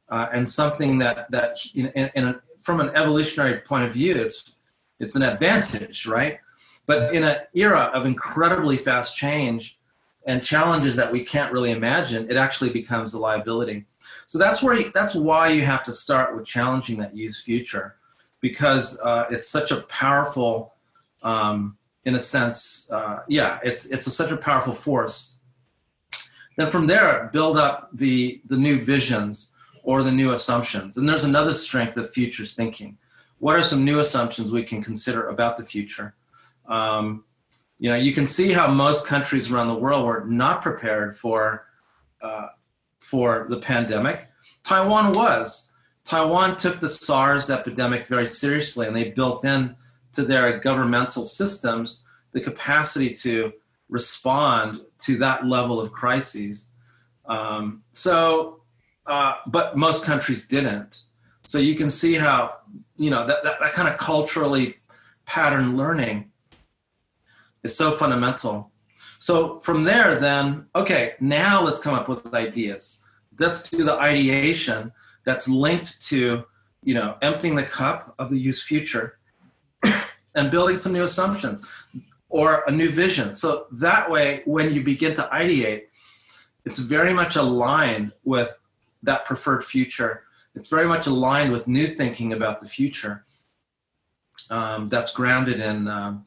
uh, 0.08 0.28
and 0.32 0.48
something 0.48 0.98
that, 0.98 1.30
that 1.30 1.58
in, 1.74 1.86
in, 1.88 2.28
a, 2.28 2.40
from 2.60 2.80
an 2.80 2.90
evolutionary 2.90 3.60
point 3.60 3.84
of 3.84 3.92
view, 3.92 4.14
it's, 4.14 4.56
it's 5.00 5.16
an 5.16 5.22
advantage, 5.22 6.06
right? 6.06 6.38
But 6.86 7.14
in 7.14 7.24
an 7.24 7.38
era 7.54 7.90
of 7.92 8.06
incredibly 8.06 8.76
fast 8.76 9.16
change 9.16 9.78
and 10.26 10.42
challenges 10.42 10.94
that 10.96 11.10
we 11.10 11.24
can't 11.24 11.52
really 11.52 11.72
imagine, 11.72 12.30
it 12.30 12.36
actually 12.36 12.70
becomes 12.70 13.14
a 13.14 13.18
liability. 13.18 13.84
So 14.26 14.38
that's 14.38 14.62
where 14.62 14.74
you, 14.74 14.90
that's 14.92 15.14
why 15.14 15.48
you 15.48 15.62
have 15.62 15.82
to 15.84 15.92
start 15.92 16.36
with 16.36 16.44
challenging 16.44 16.98
that 16.98 17.16
used 17.16 17.44
future, 17.44 17.96
because 18.40 19.00
uh, 19.00 19.26
it's 19.30 19.48
such 19.48 19.70
a 19.70 19.82
powerful, 19.82 20.74
um, 21.22 21.78
in 22.04 22.14
a 22.14 22.20
sense, 22.20 22.90
uh, 22.92 23.22
yeah, 23.28 23.58
it's 23.64 23.86
it's 23.86 24.06
a, 24.06 24.10
such 24.10 24.32
a 24.32 24.36
powerful 24.36 24.72
force. 24.72 25.42
Then 26.56 26.70
from 26.70 26.86
there, 26.86 27.30
build 27.32 27.56
up 27.56 27.90
the 27.92 28.40
the 28.46 28.56
new 28.56 28.80
visions 28.80 29.54
or 29.82 30.02
the 30.02 30.12
new 30.12 30.32
assumptions. 30.32 30.96
And 30.96 31.08
there's 31.08 31.24
another 31.24 31.52
strength 31.52 31.96
of 31.96 32.10
futures 32.10 32.54
thinking. 32.54 32.98
What 33.38 33.56
are 33.56 33.62
some 33.62 33.84
new 33.84 34.00
assumptions 34.00 34.50
we 34.50 34.64
can 34.64 34.82
consider 34.82 35.28
about 35.28 35.56
the 35.56 35.62
future? 35.62 36.14
Um, 36.66 37.24
you 37.78 37.90
know, 37.90 37.96
you 37.96 38.12
can 38.12 38.26
see 38.26 38.52
how 38.52 38.66
most 38.68 39.06
countries 39.06 39.50
around 39.50 39.68
the 39.68 39.74
world 39.74 40.04
were 40.04 40.24
not 40.24 40.62
prepared 40.62 41.16
for 41.16 41.66
uh, 42.20 42.48
for 43.06 43.46
the 43.48 43.58
pandemic. 43.58 44.28
Taiwan 44.64 45.12
was. 45.12 45.72
Taiwan 46.04 46.56
took 46.56 46.80
the 46.80 46.88
SARS 46.88 47.50
epidemic 47.50 48.08
very 48.08 48.26
seriously, 48.26 48.86
and 48.86 48.96
they 48.96 49.10
built 49.10 49.44
in 49.44 49.76
to 50.12 50.22
their 50.24 50.58
governmental 50.58 51.24
systems 51.24 52.04
the 52.32 52.40
capacity 52.40 53.10
to 53.14 53.52
respond 53.88 54.80
to 54.98 55.16
that 55.18 55.46
level 55.46 55.78
of 55.78 55.92
crises. 55.92 56.72
Um, 57.26 57.84
so, 57.92 58.62
uh, 59.06 59.36
but 59.46 59.76
most 59.76 60.04
countries 60.04 60.48
didn't. 60.48 61.02
So 61.44 61.58
you 61.58 61.76
can 61.76 61.90
see 61.90 62.14
how 62.14 62.56
you 62.96 63.10
know 63.10 63.24
that, 63.24 63.44
that, 63.44 63.60
that 63.60 63.72
kind 63.72 63.88
of 63.88 63.98
culturally 63.98 64.78
pattern 65.26 65.76
learning 65.76 66.32
is 67.62 67.76
so 67.76 67.92
fundamental. 67.92 68.72
So 69.26 69.58
from 69.58 69.82
there, 69.82 70.20
then, 70.20 70.66
okay, 70.76 71.14
now 71.18 71.60
let's 71.60 71.80
come 71.80 71.94
up 71.94 72.08
with 72.08 72.32
ideas. 72.32 73.02
Let's 73.40 73.68
do 73.68 73.82
the 73.82 73.94
ideation 73.94 74.92
that's 75.24 75.48
linked 75.48 76.00
to, 76.02 76.44
you 76.84 76.94
know, 76.94 77.18
emptying 77.22 77.56
the 77.56 77.64
cup 77.64 78.14
of 78.20 78.30
the 78.30 78.38
used 78.38 78.62
future 78.62 79.18
and 80.36 80.48
building 80.48 80.76
some 80.76 80.92
new 80.92 81.02
assumptions 81.02 81.66
or 82.28 82.62
a 82.68 82.70
new 82.70 82.88
vision. 82.88 83.34
So 83.34 83.66
that 83.72 84.08
way, 84.08 84.42
when 84.44 84.72
you 84.72 84.84
begin 84.84 85.12
to 85.14 85.22
ideate, 85.32 85.86
it's 86.64 86.78
very 86.78 87.12
much 87.12 87.34
aligned 87.34 88.12
with 88.22 88.56
that 89.02 89.24
preferred 89.24 89.64
future. 89.64 90.22
It's 90.54 90.68
very 90.68 90.86
much 90.86 91.08
aligned 91.08 91.50
with 91.50 91.66
new 91.66 91.88
thinking 91.88 92.32
about 92.32 92.60
the 92.60 92.68
future 92.68 93.24
um, 94.50 94.88
that's 94.88 95.12
grounded 95.12 95.58
in 95.58 95.88
um, 95.88 96.26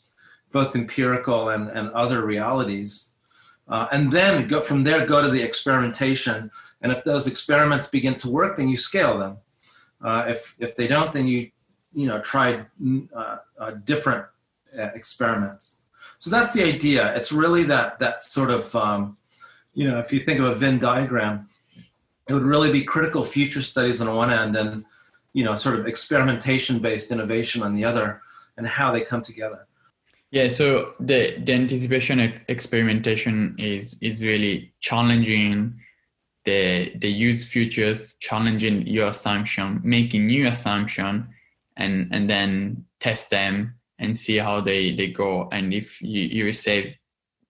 both 0.52 0.76
empirical 0.76 1.50
and, 1.50 1.70
and 1.70 1.92
other 1.92 2.26
realities. 2.26 3.14
Uh, 3.68 3.88
and 3.92 4.12
then 4.12 4.48
go 4.48 4.62
from 4.62 4.84
there, 4.84 5.06
go 5.06 5.22
to 5.22 5.30
the 5.30 5.42
experimentation. 5.42 6.50
And 6.82 6.92
if 6.92 7.04
those 7.04 7.28
experiments 7.28 7.88
begin 7.88 8.16
to 8.16 8.30
work, 8.30 8.58
then 8.58 8.70
you 8.70 8.78
scale 8.78 9.18
them. 9.18 9.38
Uh, 10.02 10.26
if, 10.28 10.56
if 10.60 10.76
they 10.76 10.88
don't, 10.88 11.14
then 11.14 11.28
you, 11.28 11.52
you 11.94 12.08
know, 12.08 12.20
try 12.22 12.66
uh, 13.16 13.38
uh 13.60 13.72
different 13.84 14.26
uh, 14.78 14.90
experiments. 14.96 15.80
So 16.20 16.30
that's 16.30 16.54
the 16.54 16.64
idea. 16.64 17.16
It's 17.16 17.32
really 17.32 17.64
that, 17.64 18.00
that 18.00 18.20
sort 18.20 18.50
of, 18.50 18.76
um, 18.76 19.18
you 19.74 19.88
know, 19.88 20.00
if 20.00 20.12
you 20.12 20.20
think 20.20 20.40
of 20.40 20.46
a 20.46 20.56
Venn 20.56 20.80
diagram, 20.80 21.50
it 22.28 22.34
would 22.34 22.44
really 22.44 22.72
be 22.72 22.84
critical 22.84 23.24
future 23.24 23.62
studies 23.62 24.02
on 24.02 24.14
one 24.14 24.32
end 24.32 24.56
and, 24.56 24.86
you 25.34 25.44
know, 25.44 25.56
sort 25.56 25.80
of 25.80 25.88
experimentation 25.88 26.80
based 26.80 27.12
innovation 27.12 27.64
on 27.64 27.74
the 27.74 27.86
other 27.86 28.22
and 28.58 28.68
how 28.68 28.92
they 28.92 29.02
come 29.02 29.22
together. 29.22 29.66
Yeah, 30.32 30.48
so 30.48 30.94
the 31.00 31.38
the 31.44 31.54
anticipation 31.54 32.20
experimentation 32.48 33.56
is 33.58 33.98
is 34.02 34.24
really 34.24 34.74
challenging 34.80 35.80
the 36.46 36.92
the 37.00 37.10
used 37.10 37.48
futures, 37.48 38.14
challenging 38.20 38.86
your 38.86 39.10
assumption, 39.10 39.82
making 39.84 40.28
new 40.28 40.48
assumption, 40.48 41.28
and 41.78 42.14
and 42.14 42.30
then 42.30 42.86
test 43.00 43.32
them 43.32 43.74
and 43.98 44.16
see 44.16 44.38
how 44.38 44.62
they 44.62 44.92
they 44.94 45.08
go. 45.08 45.50
And 45.52 45.74
if 45.74 46.00
you 46.00 46.22
you 46.22 46.46
receive 46.46 46.96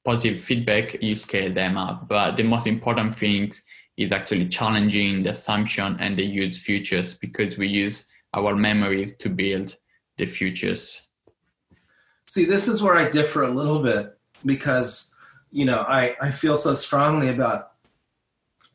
positive 0.05 0.41
feedback, 0.41 1.03
you 1.03 1.17
scale 1.17 1.53
them 1.53 1.77
up. 1.77 2.07
But 2.07 2.37
the 2.37 2.43
most 2.43 2.65
important 2.65 3.17
things 3.17 3.61
is 3.97 4.13
actually 4.13 4.47
challenging 4.47 5.23
the 5.23 5.31
assumption 5.31 5.97
and 5.99 6.15
the 6.15 6.25
used 6.25 6.61
futures 6.61 7.13
because 7.15 7.57
we 7.57 7.67
use 7.67 8.05
our 8.33 8.55
memories 8.55 9.17
to 9.17 9.29
build 9.29 9.75
the 10.17 10.25
futures 10.25 11.08
See, 12.29 12.45
this 12.45 12.67
is 12.67 12.83
where 12.83 12.95
I 12.95 13.09
differ 13.09 13.41
a 13.41 13.49
little 13.49 13.81
bit 13.81 14.15
because, 14.45 15.15
you 15.51 15.65
know, 15.65 15.79
I, 15.79 16.15
I 16.21 16.29
feel 16.29 16.55
so 16.55 16.75
strongly 16.75 17.29
about 17.29 17.71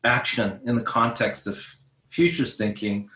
action 0.03 0.61
in 0.67 0.75
the 0.75 0.83
context 0.83 1.47
of 1.47 1.77
futures 2.09 2.57
thinking 2.57 3.09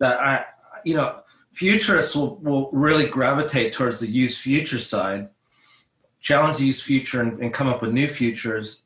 that 0.00 0.18
I, 0.18 0.46
you 0.84 0.96
know, 0.96 1.20
futurists 1.52 2.16
will, 2.16 2.38
will 2.38 2.70
really 2.72 3.06
gravitate 3.06 3.72
towards 3.72 4.00
the 4.00 4.10
used 4.10 4.40
future 4.40 4.80
side, 4.80 5.28
challenge 6.20 6.56
the 6.56 6.66
used 6.66 6.82
future 6.82 7.20
and, 7.20 7.40
and 7.40 7.54
come 7.54 7.68
up 7.68 7.80
with 7.80 7.92
new 7.92 8.08
futures. 8.08 8.82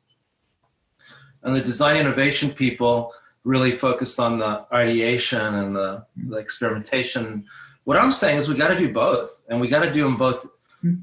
And 1.41 1.55
the 1.55 1.61
design 1.61 1.97
innovation 1.97 2.51
people 2.51 3.13
really 3.43 3.71
focus 3.71 4.19
on 4.19 4.37
the 4.37 4.63
ideation 4.71 5.55
and 5.55 5.75
the, 5.75 6.05
the 6.15 6.37
experimentation. 6.37 7.45
What 7.85 7.97
I'm 7.97 8.11
saying 8.11 8.37
is 8.37 8.47
we 8.47 8.53
got 8.53 8.67
to 8.67 8.77
do 8.77 8.93
both, 8.93 9.41
and 9.49 9.59
we 9.59 9.69
got 9.69 9.83
to 9.83 9.91
do 9.91 10.03
them 10.03 10.15
both 10.15 10.45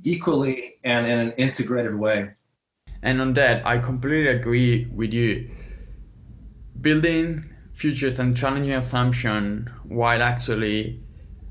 equally 0.03 0.75
and 0.85 1.07
in 1.07 1.19
an 1.19 1.33
integrated 1.33 1.95
way. 1.95 2.31
And 3.03 3.21
on 3.21 3.35
that, 3.35 3.67
I 3.67 3.79
completely 3.79 4.29
agree 4.29 4.87
with 4.93 5.13
you. 5.13 5.51
Building 6.81 7.45
futures 7.73 8.19
and 8.19 8.37
challenging 8.37 8.73
assumption 8.73 9.71
while 9.85 10.23
actually 10.23 11.01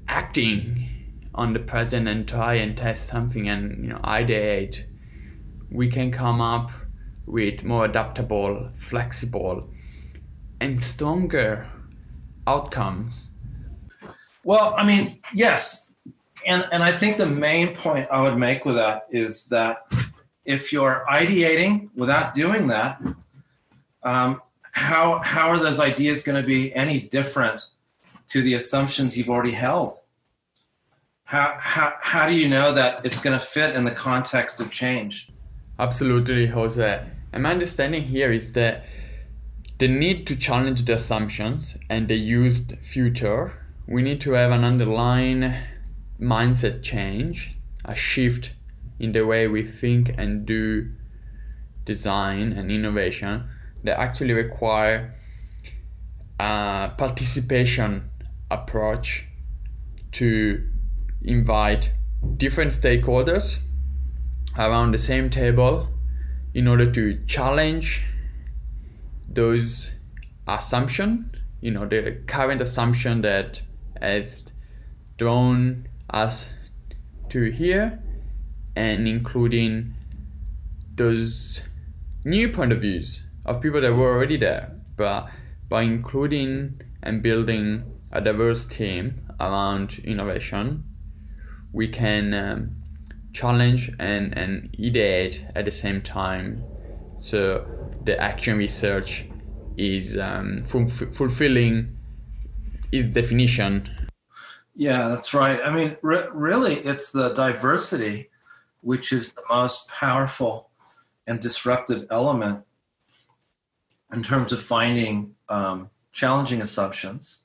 acting 0.07 0.89
on 1.35 1.53
the 1.53 1.59
present 1.59 2.07
and 2.07 2.27
try 2.27 2.55
and 2.55 2.77
test 2.77 3.07
something 3.07 3.47
and 3.47 3.83
you 3.83 3.89
know 3.89 3.99
ideate, 3.99 4.85
we 5.69 5.89
can 5.89 6.11
come 6.11 6.41
up 6.41 6.71
with 7.25 7.63
more 7.63 7.85
adaptable, 7.85 8.69
flexible, 8.77 9.69
and 10.61 10.83
stronger 10.83 11.67
outcomes. 12.47 13.29
Well, 14.43 14.75
I 14.77 14.85
mean, 14.85 15.19
yes, 15.33 15.94
and 16.45 16.67
and 16.71 16.83
I 16.83 16.91
think 16.91 17.17
the 17.17 17.27
main 17.27 17.75
point 17.75 18.07
I 18.11 18.21
would 18.21 18.37
make 18.37 18.65
with 18.65 18.75
that 18.75 19.07
is 19.11 19.47
that 19.47 19.85
if 20.45 20.71
you're 20.71 21.05
ideating 21.09 21.89
without 21.95 22.33
doing 22.33 22.67
that, 22.67 23.01
um, 24.03 24.41
how 24.71 25.21
how 25.23 25.49
are 25.49 25.59
those 25.59 25.79
ideas 25.79 26.23
going 26.23 26.41
to 26.41 26.47
be 26.47 26.73
any 26.73 26.99
different 26.99 27.61
to 28.27 28.41
the 28.41 28.53
assumptions 28.53 29.17
you've 29.17 29.29
already 29.29 29.51
held? 29.51 29.97
How 31.23 31.55
how 31.59 31.93
how 32.01 32.27
do 32.27 32.33
you 32.33 32.47
know 32.47 32.73
that 32.73 33.05
it's 33.05 33.21
going 33.21 33.37
to 33.37 33.43
fit 33.43 33.75
in 33.75 33.83
the 33.83 33.91
context 33.91 34.61
of 34.61 34.71
change? 34.71 35.29
Absolutely, 35.79 36.47
Jose. 36.47 37.03
And 37.33 37.43
my 37.43 37.51
understanding 37.51 38.03
here 38.03 38.31
is 38.31 38.53
that 38.53 38.85
the 39.79 39.87
need 39.87 40.25
to 40.27 40.35
challenge 40.37 40.85
the 40.85 40.93
assumptions 40.93 41.75
and 41.89 42.07
the 42.07 42.15
used 42.15 42.77
future, 42.81 43.51
we 43.87 44.01
need 44.01 44.21
to 44.21 44.31
have 44.31 44.51
an 44.51 44.63
underlying 44.63 45.53
mindset 46.19 46.81
change, 46.83 47.57
a 47.83 47.95
shift 47.95 48.53
in 48.99 49.11
the 49.11 49.25
way 49.25 49.47
we 49.47 49.63
think 49.63 50.13
and 50.17 50.45
do 50.45 50.89
design 51.83 52.51
and 52.53 52.71
innovation 52.71 53.47
that 53.83 53.99
actually 53.99 54.33
require 54.33 55.13
a 56.39 56.91
participation 56.97 58.09
approach 58.49 59.25
to 60.11 60.67
invite 61.23 61.91
different 62.37 62.71
stakeholders 62.71 63.59
around 64.57 64.91
the 64.91 64.97
same 64.97 65.29
table 65.29 65.89
in 66.53 66.67
order 66.67 66.89
to 66.89 67.19
challenge 67.25 68.03
those 69.27 69.91
assumption 70.47 71.29
you 71.61 71.71
know 71.71 71.85
the 71.85 72.17
current 72.27 72.61
assumption 72.61 73.21
that 73.21 73.61
has 73.99 74.43
drawn 75.17 75.87
us 76.09 76.49
to 77.29 77.49
here 77.51 78.01
and 78.75 79.07
including 79.07 79.93
those 80.95 81.63
new 82.23 82.49
point 82.49 82.71
of 82.71 82.81
views 82.81 83.23
of 83.45 83.61
people 83.61 83.81
that 83.81 83.93
were 83.93 84.15
already 84.15 84.37
there 84.37 84.71
but 84.95 85.29
by 85.69 85.81
including 85.81 86.79
and 87.03 87.21
building 87.21 87.83
a 88.11 88.21
diverse 88.21 88.65
team 88.65 89.21
around 89.39 89.99
innovation 90.03 90.83
we 91.73 91.87
can 91.89 92.33
um, 92.33 92.75
challenge 93.35 93.91
and, 93.99 94.35
and 94.37 94.71
ideate 94.79 95.51
at 95.55 95.65
the 95.65 95.71
same 95.71 96.01
time. 96.01 96.63
So 97.17 97.67
the 98.05 98.17
action 98.19 98.57
research 98.57 99.25
is 99.77 100.17
um, 100.17 100.63
fulfilling 100.63 101.97
its 102.91 103.09
definition. 103.09 103.89
Yeah, 104.75 105.07
that's 105.07 105.33
right. 105.33 105.59
I 105.63 105.71
mean, 105.71 105.95
re- 106.01 106.27
really, 106.31 106.75
it's 106.75 107.11
the 107.11 107.29
diversity 107.33 108.29
which 108.81 109.11
is 109.11 109.33
the 109.33 109.41
most 109.49 109.89
powerful 109.89 110.69
and 111.25 111.39
disruptive 111.39 112.05
element 112.11 112.63
in 114.13 114.21
terms 114.21 114.51
of 114.51 114.61
finding 114.61 115.33
um, 115.49 115.89
challenging 116.11 116.61
assumptions, 116.61 117.41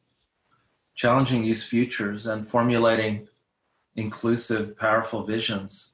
challenging 0.94 1.42
used 1.42 1.66
futures, 1.66 2.26
and 2.26 2.46
formulating 2.46 3.26
inclusive, 3.96 4.76
powerful 4.76 5.22
visions. 5.22 5.92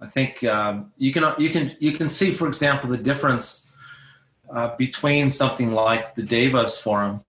I 0.00 0.06
think 0.06 0.44
um, 0.44 0.92
you 0.96 1.12
can 1.12 1.34
you 1.36 1.50
can 1.50 1.76
you 1.80 1.92
can 1.92 2.08
see, 2.08 2.30
for 2.30 2.46
example, 2.46 2.88
the 2.88 2.96
difference 2.96 3.74
uh, 4.54 4.76
between 4.76 5.30
something 5.30 5.72
like 5.72 6.14
the 6.14 6.22
Davos 6.22 6.80
Forum, 6.80 7.24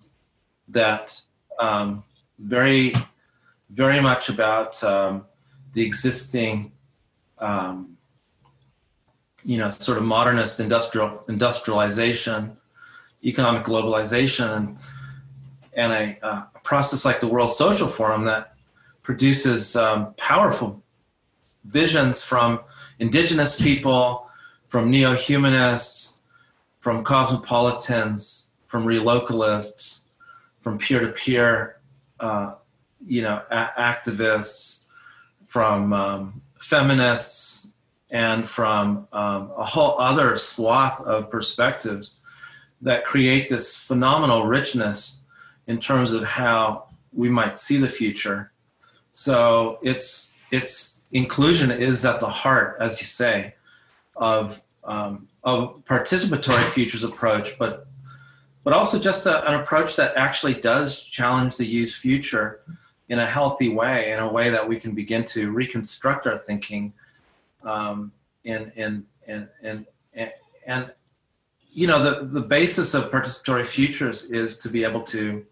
that 0.68 1.20
um, 1.60 2.04
very 2.38 2.94
very 3.74 4.02
much 4.02 4.30
about 4.30 4.84
um, 4.84 5.26
the 5.74 5.86
existing, 5.86 6.72
um, 7.40 7.98
you 9.44 9.58
know, 9.58 9.70
sort 9.70 9.98
of 9.98 10.04
modernist 10.04 10.60
industrial 10.60 11.24
industrialization, 11.28 12.58
economic 13.24 13.64
globalization, 13.64 14.56
and 14.56 14.78
and 15.74 15.94
a, 15.94 16.26
uh, 16.26 16.44
a 16.54 16.60
process 16.60 17.06
like 17.06 17.20
the 17.20 17.28
World 17.28 17.52
Social 17.52 17.88
Forum 17.88 18.26
that 18.26 18.54
produces 19.04 19.76
um, 19.76 20.14
powerful 20.16 20.84
visions 21.64 22.24
from 22.24 22.60
indigenous 23.00 23.62
people, 23.62 24.28
from 24.68 24.92
neo 24.92 25.14
humanists, 25.14 26.24
from 26.80 27.04
cosmopolitans, 27.04 28.52
from 28.68 28.86
relocalists, 28.86 30.02
from 30.62 30.78
peer 30.78 31.00
to 31.00 31.08
peer, 31.08 31.78
you 33.06 33.22
know, 33.22 33.42
a- 33.50 33.72
activists, 33.78 34.88
from 35.48 35.92
um, 35.92 36.42
feminists, 36.60 37.76
and 38.10 38.48
from 38.48 39.08
um, 39.12 39.52
a 39.58 39.66
whole 39.66 40.00
other 40.00 40.38
swath 40.38 41.02
of 41.02 41.30
perspectives 41.30 42.22
that 42.82 43.06
create 43.06 43.50
this 43.50 43.82
phenomenal 43.82 44.46
richness 44.46 45.24
in 45.68 45.80
terms 45.80 46.12
of 46.14 46.24
how 46.24 46.86
we 47.14 47.30
might 47.30 47.58
see 47.58 47.78
the 47.78 47.88
future. 47.88 48.52
So 49.12 49.80
it's 49.82 50.38
it's 50.52 51.06
inclusion 51.12 51.72
is 51.72 52.06
at 52.06 52.20
the 52.20 52.30
heart, 52.30 52.78
as 52.80 53.00
you 53.00 53.06
say, 53.06 53.56
of 54.16 54.62
um, 54.84 55.28
of 55.44 55.84
participatory 55.86 56.64
futures 56.70 57.04
approach, 57.04 57.58
but 57.60 57.88
but 58.64 58.74
also 58.74 59.00
just 59.00 59.26
a, 59.26 59.48
an 59.50 59.60
approach 59.60 59.96
that 59.96 60.16
actually 60.16 60.54
does 60.54 61.04
challenge 61.04 61.58
the 61.58 61.66
used 61.66 61.96
future 61.96 62.62
in 63.12 63.20
a 63.20 63.26
healthy 63.26 63.68
way, 63.68 64.14
in 64.14 64.20
a 64.20 64.32
way 64.32 64.50
that 64.50 64.66
we 64.66 64.80
can 64.80 64.96
begin 64.96 65.26
to 65.26 65.52
reconstruct 65.52 66.26
our 66.26 66.38
thinking, 66.38 66.94
um, 67.62 68.14
and 68.46 68.72
and 68.78 69.04
and 69.28 69.50
and 69.62 69.86
and, 70.14 70.32
and 70.66 70.92
you 71.74 71.88
know 71.88 72.02
the 72.02 72.26
the 72.26 72.40
basis 72.40 72.94
of 72.94 73.12
participatory 73.12 73.66
futures 73.66 74.32
is 74.32 74.58
to 74.60 74.70
be 74.70 74.86
able 74.86 75.02
to 75.02 75.46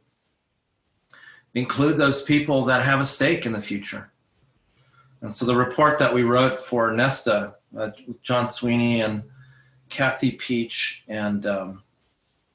include 1.53 1.97
those 1.97 2.21
people 2.21 2.63
that 2.63 2.81
have 2.81 3.01
a 3.01 3.05
stake 3.05 3.45
in 3.45 3.51
the 3.51 3.61
future. 3.61 4.09
And 5.21 5.35
so 5.35 5.45
the 5.45 5.57
report 5.57 5.99
that 5.99 6.13
we 6.13 6.23
wrote 6.23 6.61
for 6.61 6.93
Nesta, 6.93 7.57
uh, 7.77 7.89
John 8.21 8.51
Sweeney 8.51 9.01
and 9.01 9.21
Kathy 9.89 10.31
Peach 10.31 11.03
and 11.09 11.45
um, 11.45 11.83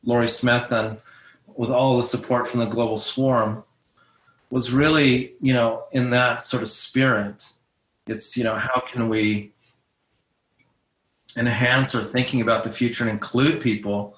Laurie 0.03 0.29
Smith, 0.29 0.73
and 0.73 0.97
with 1.57 1.69
all 1.69 1.99
the 1.99 2.05
support 2.05 2.49
from 2.49 2.61
the 2.61 2.67
Global 2.67 2.97
Swarm, 2.97 3.64
was 4.50 4.72
really, 4.72 5.35
you 5.40 5.52
know, 5.52 5.85
in 5.92 6.11
that 6.11 6.42
sort 6.42 6.62
of 6.62 6.68
spirit. 6.68 7.52
It's, 8.07 8.37
you 8.37 8.44
know, 8.44 8.54
how 8.54 8.80
can 8.80 9.09
we 9.09 9.52
enhance 11.37 11.94
our 11.94 12.02
thinking 12.02 12.40
about 12.40 12.64
the 12.64 12.70
future 12.70 13.04
and 13.04 13.11
include 13.11 13.61
people, 13.61 14.16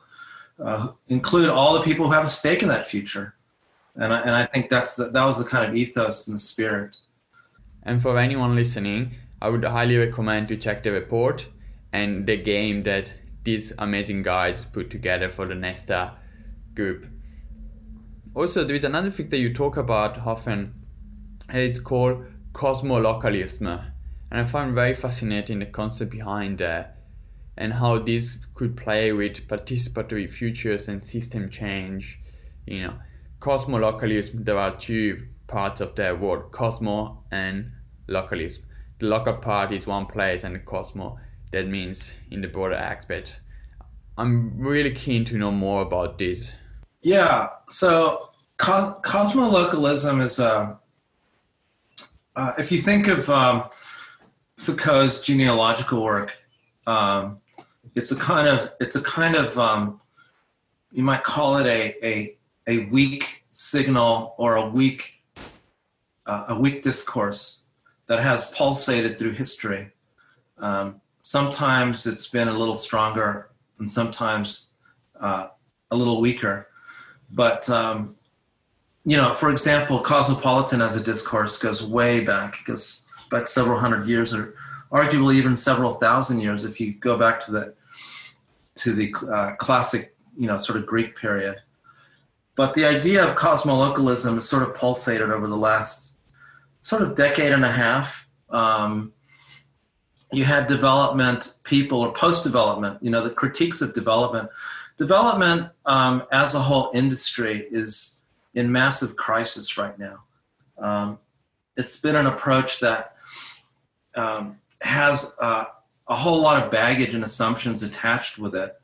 uh, 0.62 0.88
include 1.08 1.48
all 1.48 1.74
the 1.74 1.80
people 1.80 2.06
who 2.06 2.12
have 2.12 2.24
a 2.24 2.28
stake 2.28 2.62
in 2.62 2.68
that 2.68 2.86
future. 2.86 3.34
And 3.94 4.12
I, 4.12 4.20
and 4.20 4.30
I 4.30 4.44
think 4.44 4.68
that's 4.68 4.96
the, 4.96 5.04
that 5.10 5.24
was 5.24 5.38
the 5.38 5.44
kind 5.44 5.68
of 5.68 5.74
ethos 5.74 6.28
and 6.28 6.38
spirit. 6.38 6.98
And 7.82 8.02
for 8.02 8.18
anyone 8.18 8.54
listening, 8.54 9.14
I 9.40 9.48
would 9.48 9.64
highly 9.64 9.96
recommend 9.96 10.48
to 10.48 10.56
check 10.56 10.82
the 10.82 10.92
report 10.92 11.46
and 11.92 12.26
the 12.26 12.36
game 12.36 12.82
that 12.82 13.12
these 13.44 13.72
amazing 13.78 14.22
guys 14.22 14.64
put 14.64 14.90
together 14.90 15.30
for 15.30 15.46
the 15.46 15.54
Nesta 15.54 16.12
group. 16.74 17.06
Also, 18.36 18.64
there 18.64 18.76
is 18.76 18.84
another 18.84 19.08
thing 19.08 19.30
that 19.30 19.38
you 19.38 19.50
talk 19.50 19.78
about 19.78 20.18
often, 20.18 20.74
and 21.48 21.58
it's 21.58 21.80
called 21.80 22.22
cosmolocalism. 22.52 23.82
And 24.30 24.40
I 24.40 24.44
find 24.44 24.74
very 24.74 24.92
fascinating 24.92 25.60
the 25.60 25.64
concept 25.64 26.10
behind 26.10 26.58
that 26.58 26.98
and 27.56 27.72
how 27.72 27.98
this 27.98 28.36
could 28.54 28.76
play 28.76 29.10
with 29.10 29.48
participatory 29.48 30.30
futures 30.30 30.86
and 30.86 31.02
system 31.02 31.48
change. 31.48 32.20
You 32.66 32.82
know, 32.82 32.94
cosmolocalism, 33.40 34.44
there 34.44 34.58
are 34.58 34.76
two 34.76 35.28
parts 35.46 35.80
of 35.80 35.94
the 35.94 36.14
word 36.14 36.52
cosmo 36.52 37.24
and 37.30 37.72
localism. 38.06 38.64
The 38.98 39.06
local 39.06 39.38
part 39.38 39.72
is 39.72 39.86
one 39.86 40.04
place 40.04 40.44
and 40.44 40.54
the 40.54 40.58
cosmo 40.58 41.18
that 41.52 41.68
means 41.68 42.12
in 42.30 42.42
the 42.42 42.48
broader 42.48 42.74
aspect. 42.74 43.40
I'm 44.18 44.58
really 44.58 44.90
keen 44.90 45.24
to 45.24 45.38
know 45.38 45.52
more 45.52 45.80
about 45.80 46.18
this. 46.18 46.52
Yeah, 47.06 47.50
so 47.68 48.30
co- 48.56 49.00
cosmolocalism 49.04 50.20
is 50.24 50.40
a. 50.40 50.44
Uh, 50.44 50.76
uh, 52.34 52.52
if 52.58 52.72
you 52.72 52.82
think 52.82 53.06
of 53.06 53.30
um, 53.30 53.70
Foucault's 54.56 55.20
genealogical 55.20 56.02
work, 56.02 56.36
um, 56.84 57.38
it's 57.94 58.10
a 58.10 58.16
kind 58.16 58.48
of 58.48 58.72
it's 58.80 58.96
a 58.96 59.02
kind 59.02 59.36
of 59.36 59.56
um, 59.56 60.00
you 60.90 61.04
might 61.04 61.22
call 61.22 61.58
it 61.58 61.66
a 61.66 61.94
a 62.04 62.36
a 62.66 62.86
weak 62.86 63.44
signal 63.52 64.34
or 64.36 64.56
a 64.56 64.68
weak 64.68 65.22
uh, 66.26 66.46
a 66.48 66.58
weak 66.58 66.82
discourse 66.82 67.68
that 68.08 68.20
has 68.20 68.50
pulsated 68.50 69.16
through 69.16 69.34
history. 69.34 69.92
Um, 70.58 71.00
sometimes 71.22 72.04
it's 72.04 72.26
been 72.26 72.48
a 72.48 72.58
little 72.58 72.74
stronger, 72.74 73.50
and 73.78 73.88
sometimes 73.88 74.70
uh, 75.20 75.50
a 75.92 75.96
little 75.96 76.20
weaker. 76.20 76.66
But 77.30 77.68
um, 77.68 78.16
you 79.04 79.16
know, 79.16 79.34
for 79.34 79.50
example, 79.50 80.00
cosmopolitan 80.00 80.80
as 80.80 80.96
a 80.96 81.02
discourse 81.02 81.58
goes 81.58 81.84
way 81.84 82.20
back, 82.20 82.60
it 82.60 82.64
goes 82.66 83.04
back 83.30 83.46
several 83.46 83.78
hundred 83.78 84.08
years, 84.08 84.34
or 84.34 84.54
arguably 84.92 85.34
even 85.34 85.56
several 85.56 85.94
thousand 85.94 86.40
years 86.40 86.64
if 86.64 86.80
you 86.80 86.92
go 86.92 87.16
back 87.18 87.44
to 87.46 87.52
the 87.52 87.74
to 88.76 88.92
the 88.92 89.14
uh, 89.32 89.54
classic, 89.56 90.14
you 90.36 90.46
know, 90.46 90.56
sort 90.56 90.78
of 90.78 90.86
Greek 90.86 91.16
period. 91.16 91.56
But 92.56 92.74
the 92.74 92.84
idea 92.84 93.26
of 93.26 93.36
cosmolocalism 93.36 94.34
has 94.34 94.48
sort 94.48 94.62
of 94.62 94.74
pulsated 94.74 95.30
over 95.30 95.46
the 95.46 95.56
last 95.56 96.18
sort 96.80 97.02
of 97.02 97.14
decade 97.14 97.52
and 97.52 97.64
a 97.64 97.70
half. 97.70 98.28
Um, 98.50 99.12
you 100.32 100.44
had 100.44 100.66
development 100.66 101.54
people 101.64 102.00
or 102.00 102.12
post 102.12 102.44
development, 102.44 103.02
you 103.02 103.10
know, 103.10 103.22
the 103.22 103.30
critiques 103.30 103.80
of 103.80 103.94
development. 103.94 104.50
Development 104.96 105.70
um, 105.84 106.22
as 106.32 106.54
a 106.54 106.60
whole 106.60 106.90
industry 106.94 107.66
is 107.70 108.20
in 108.54 108.72
massive 108.72 109.16
crisis 109.16 109.76
right 109.76 109.98
now. 109.98 110.24
Um, 110.78 111.18
it's 111.76 112.00
been 112.00 112.16
an 112.16 112.26
approach 112.26 112.80
that 112.80 113.16
um, 114.14 114.58
has 114.80 115.36
uh, 115.40 115.66
a 116.08 116.16
whole 116.16 116.40
lot 116.40 116.62
of 116.62 116.70
baggage 116.70 117.14
and 117.14 117.22
assumptions 117.22 117.82
attached 117.82 118.38
with 118.38 118.54
it. 118.54 118.74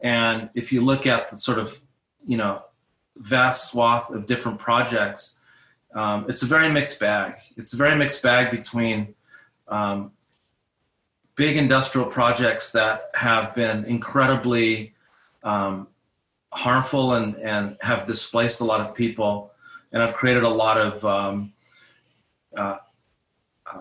And 0.00 0.50
if 0.54 0.72
you 0.72 0.82
look 0.82 1.06
at 1.06 1.30
the 1.30 1.36
sort 1.36 1.58
of, 1.58 1.80
you 2.26 2.36
know, 2.36 2.62
vast 3.16 3.70
swath 3.70 4.10
of 4.10 4.26
different 4.26 4.58
projects, 4.58 5.42
um, 5.94 6.26
it's 6.28 6.42
a 6.42 6.46
very 6.46 6.68
mixed 6.68 6.98
bag. 7.00 7.36
It's 7.56 7.72
a 7.72 7.76
very 7.76 7.94
mixed 7.94 8.22
bag 8.22 8.50
between 8.50 9.14
um, 9.68 10.12
big 11.36 11.56
industrial 11.56 12.06
projects 12.08 12.72
that 12.72 13.10
have 13.14 13.54
been 13.54 13.84
incredibly 13.84 14.91
um, 15.42 15.88
harmful 16.52 17.14
and, 17.14 17.36
and 17.36 17.76
have 17.80 18.06
displaced 18.06 18.60
a 18.60 18.64
lot 18.64 18.80
of 18.80 18.94
people 18.94 19.52
and 19.92 20.02
I've 20.02 20.14
created 20.14 20.42
a 20.42 20.48
lot 20.48 20.78
of 20.78 21.04
um, 21.04 21.52
uh, 22.56 22.78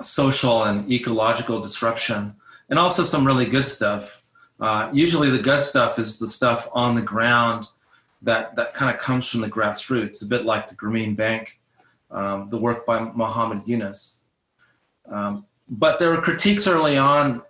social 0.02 0.64
and 0.64 0.92
ecological 0.92 1.62
disruption, 1.62 2.36
and 2.70 2.78
also 2.78 3.04
some 3.04 3.26
really 3.26 3.46
good 3.46 3.66
stuff. 3.66 4.24
Uh, 4.60 4.90
usually, 4.94 5.30
the 5.30 5.42
good 5.42 5.62
stuff 5.62 5.98
is 5.98 6.20
the 6.20 6.28
stuff 6.28 6.70
on 6.74 6.96
the 6.96 7.02
ground 7.02 7.66
that, 8.22 8.56
that 8.56 8.74
kind 8.74 8.94
of 8.94 9.02
comes 9.02 9.28
from 9.28 9.42
the 9.42 9.50
grassroots, 9.50 10.22
a 10.22 10.26
bit 10.26 10.46
like 10.46 10.68
the 10.68 10.76
Grameen 10.76 11.16
Bank 11.16 11.60
um, 12.12 12.50
the 12.50 12.58
work 12.58 12.86
by 12.86 13.00
Muhammad 13.00 13.64
Yunus. 13.66 14.24
Um, 15.10 15.46
but 15.70 15.98
there 15.98 16.10
were 16.10 16.22
critiques 16.22 16.68
early 16.68 16.98
on, 16.98 17.42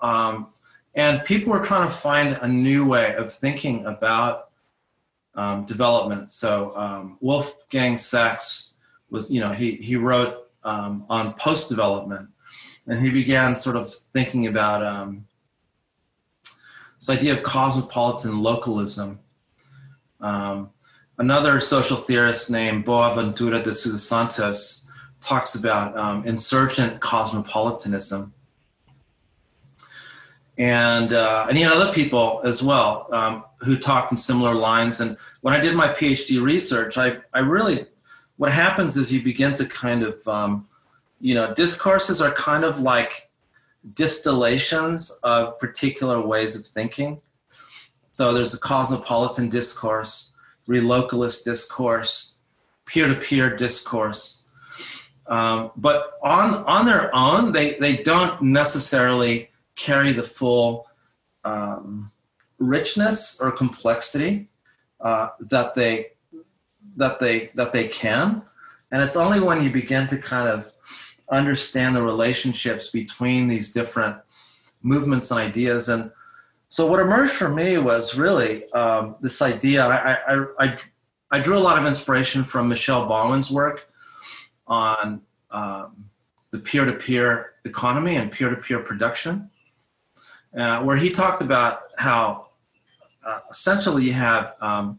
um, 0.00 0.48
and 0.96 1.22
people 1.24 1.52
were 1.52 1.60
trying 1.60 1.86
to 1.86 1.94
find 1.94 2.38
a 2.40 2.48
new 2.48 2.84
way 2.86 3.14
of 3.14 3.32
thinking 3.32 3.84
about 3.84 4.48
um, 5.34 5.66
development. 5.66 6.30
So 6.30 6.74
um, 6.74 7.18
Wolfgang 7.20 7.98
Sachs 7.98 8.74
was, 9.10 9.30
you 9.30 9.40
know, 9.40 9.52
he 9.52 9.72
he 9.76 9.96
wrote 9.96 10.48
um, 10.64 11.04
on 11.08 11.34
post 11.34 11.68
development, 11.68 12.30
and 12.86 13.00
he 13.00 13.10
began 13.10 13.54
sort 13.54 13.76
of 13.76 13.92
thinking 13.92 14.46
about 14.46 14.82
um, 14.82 15.26
this 16.98 17.10
idea 17.10 17.34
of 17.34 17.42
cosmopolitan 17.42 18.42
localism. 18.42 19.20
Um, 20.20 20.70
another 21.18 21.60
social 21.60 21.98
theorist 21.98 22.50
named 22.50 22.86
Boaventura 22.86 23.62
de 23.62 23.74
Sousa 23.74 23.98
Santos 23.98 24.90
talks 25.20 25.54
about 25.54 25.96
um, 25.96 26.26
insurgent 26.26 27.00
cosmopolitanism. 27.00 28.32
And, 30.58 31.12
uh, 31.12 31.46
and 31.50 31.58
other 31.64 31.92
people 31.92 32.40
as 32.44 32.62
well 32.62 33.08
um, 33.12 33.44
who 33.58 33.76
talked 33.76 34.10
in 34.10 34.16
similar 34.16 34.54
lines. 34.54 35.00
And 35.00 35.16
when 35.42 35.52
I 35.52 35.60
did 35.60 35.74
my 35.74 35.88
PhD 35.88 36.42
research, 36.42 36.96
I, 36.96 37.18
I 37.34 37.40
really, 37.40 37.86
what 38.38 38.50
happens 38.50 38.96
is 38.96 39.12
you 39.12 39.22
begin 39.22 39.52
to 39.54 39.66
kind 39.66 40.02
of, 40.02 40.26
um, 40.26 40.66
you 41.20 41.34
know, 41.34 41.52
discourses 41.52 42.22
are 42.22 42.32
kind 42.32 42.64
of 42.64 42.80
like 42.80 43.30
distillations 43.94 45.10
of 45.22 45.58
particular 45.58 46.20
ways 46.20 46.58
of 46.58 46.66
thinking. 46.66 47.20
So 48.12 48.32
there's 48.32 48.54
a 48.54 48.58
cosmopolitan 48.58 49.50
discourse, 49.50 50.32
relocalist 50.66 51.44
discourse, 51.44 52.38
peer-to-peer 52.86 53.56
discourse. 53.56 54.44
Um, 55.26 55.72
but 55.76 56.18
on 56.22 56.64
on 56.64 56.86
their 56.86 57.14
own, 57.14 57.52
they 57.52 57.74
they 57.74 57.96
don't 57.96 58.40
necessarily 58.40 59.50
carry 59.76 60.12
the 60.12 60.22
full 60.22 60.86
um, 61.44 62.10
richness 62.58 63.40
or 63.40 63.52
complexity 63.52 64.48
uh, 65.00 65.28
that 65.40 65.74
they 65.74 66.12
that 66.96 67.18
they 67.18 67.50
that 67.54 67.72
they 67.72 67.88
can. 67.88 68.42
And 68.90 69.02
it's 69.02 69.16
only 69.16 69.40
when 69.40 69.62
you 69.62 69.70
begin 69.70 70.08
to 70.08 70.18
kind 70.18 70.48
of 70.48 70.72
understand 71.30 71.96
the 71.96 72.02
relationships 72.02 72.90
between 72.90 73.48
these 73.48 73.72
different 73.72 74.16
movements 74.82 75.30
and 75.30 75.40
ideas 75.40 75.88
and 75.88 76.10
so 76.68 76.86
what 76.86 77.00
emerged 77.00 77.32
for 77.32 77.48
me 77.48 77.78
was 77.78 78.18
really 78.18 78.70
um, 78.72 79.16
this 79.20 79.40
idea. 79.40 79.86
I, 79.86 80.18
I, 80.26 80.44
I, 80.58 80.76
I, 81.30 81.40
drew 81.40 81.56
a 81.56 81.60
lot 81.60 81.78
of 81.78 81.86
inspiration 81.86 82.42
from 82.44 82.68
Michel 82.68 83.06
Bauwens's 83.06 83.50
work 83.50 83.88
on 84.66 85.22
um, 85.50 86.06
the 86.50 86.58
peer-to-peer 86.58 87.52
economy 87.64 88.16
and 88.16 88.32
peer-to-peer 88.32 88.80
production, 88.80 89.50
uh, 90.54 90.82
where 90.82 90.96
he 90.96 91.10
talked 91.10 91.40
about 91.40 91.80
how 91.96 92.48
uh, 93.24 93.40
essentially 93.50 94.04
you 94.04 94.12
have 94.12 94.54
um, 94.60 94.98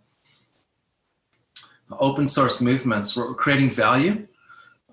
open 1.91 2.27
source 2.27 2.61
movements 2.61 3.15
where 3.15 3.27
we're 3.27 3.35
creating 3.35 3.69
value 3.69 4.27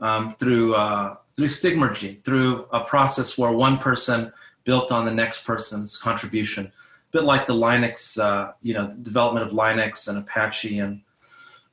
um, 0.00 0.34
through 0.38 0.74
uh, 0.74 1.16
through 1.36 1.48
stigmergy, 1.48 2.22
through 2.22 2.66
a 2.72 2.80
process 2.80 3.36
where 3.36 3.50
one 3.50 3.78
person 3.78 4.32
built 4.64 4.92
on 4.92 5.04
the 5.04 5.12
next 5.12 5.44
person's 5.44 5.98
contribution. 5.98 6.66
A 6.66 6.70
bit 7.12 7.24
like 7.24 7.46
the 7.46 7.54
Linux, 7.54 8.18
uh, 8.18 8.52
you 8.62 8.74
know, 8.74 8.92
development 9.02 9.46
of 9.46 9.52
Linux 9.52 10.08
and 10.08 10.18
Apache, 10.18 10.78
and, 10.78 11.00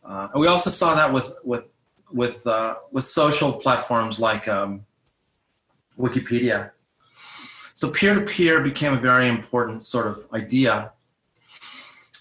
uh, 0.04 0.30
and 0.34 0.41
we 0.41 0.48
also 0.48 0.70
saw 0.70 0.96
that 0.96 1.13
with 1.13 1.38
with 1.44 1.70
with 2.12 2.46
uh, 2.48 2.76
with 2.91 3.06
social 3.06 3.54
platforms 3.54 4.20
like 4.20 4.48
um, 4.48 4.86
Wikipedia. 5.98 6.72
So 7.82 7.89
peer-to-peer 7.89 8.62
became 8.62 8.94
a 8.94 9.00
very 9.00 9.28
important 9.28 9.84
sort 9.84 10.06
of 10.06 10.28
idea, 10.34 10.91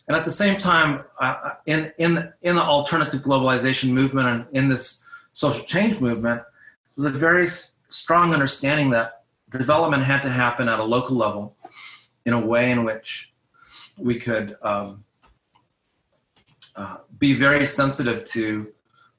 and 0.09 0.17
at 0.17 0.25
the 0.25 0.31
same 0.31 0.57
time, 0.59 1.05
uh, 1.21 1.51
in 1.67 1.93
in 1.99 2.33
in 2.41 2.57
the 2.57 2.63
alternative 2.63 3.21
globalization 3.21 3.91
movement 3.91 4.27
and 4.27 4.47
in 4.57 4.71
this 4.71 5.07
social 5.33 5.67
change 5.67 6.01
movement, 6.01 6.41
there 6.97 7.13
was 7.13 7.15
a 7.15 7.19
very 7.19 7.51
strong 7.91 8.33
understanding 8.33 8.89
that 8.93 9.25
development 9.51 10.03
had 10.03 10.23
to 10.23 10.31
happen 10.31 10.67
at 10.67 10.79
a 10.79 10.83
local 10.83 11.15
level 11.15 11.55
in 12.25 12.33
a 12.33 12.41
way 12.41 12.71
in 12.71 12.83
which 12.83 13.35
we 13.99 14.19
could 14.19 14.57
um, 14.63 15.05
uh, 16.75 16.97
be 17.19 17.35
very 17.35 17.67
sensitive 17.67 18.25
to 18.25 18.73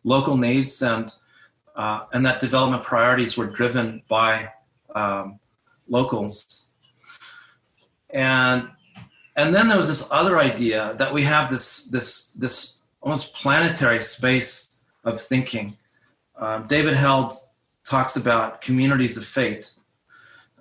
local 0.04 0.36
needs 0.36 0.82
and 0.82 1.14
uh, 1.76 2.06
and 2.14 2.26
that 2.26 2.40
development 2.40 2.84
priorities 2.84 3.38
were 3.38 3.46
driven 3.46 4.02
by 4.10 4.52
um, 4.96 5.40
locals. 5.92 6.70
And 8.10 8.70
and 9.36 9.56
then 9.56 9.68
there 9.68 9.78
was 9.78 9.88
this 9.88 10.12
other 10.12 10.40
idea 10.40 10.96
that 10.98 11.14
we 11.14 11.24
have 11.24 11.50
this 11.50 11.90
this 11.92 12.32
this 12.34 12.82
almost 13.02 13.34
planetary 13.34 14.00
space 14.00 14.84
of 15.04 15.22
thinking. 15.22 15.78
Um, 16.36 16.68
david 16.68 16.96
held 16.96 17.34
talks 17.86 18.16
about 18.16 18.62
communities 18.62 19.18
of 19.18 19.26
fate. 19.26 19.74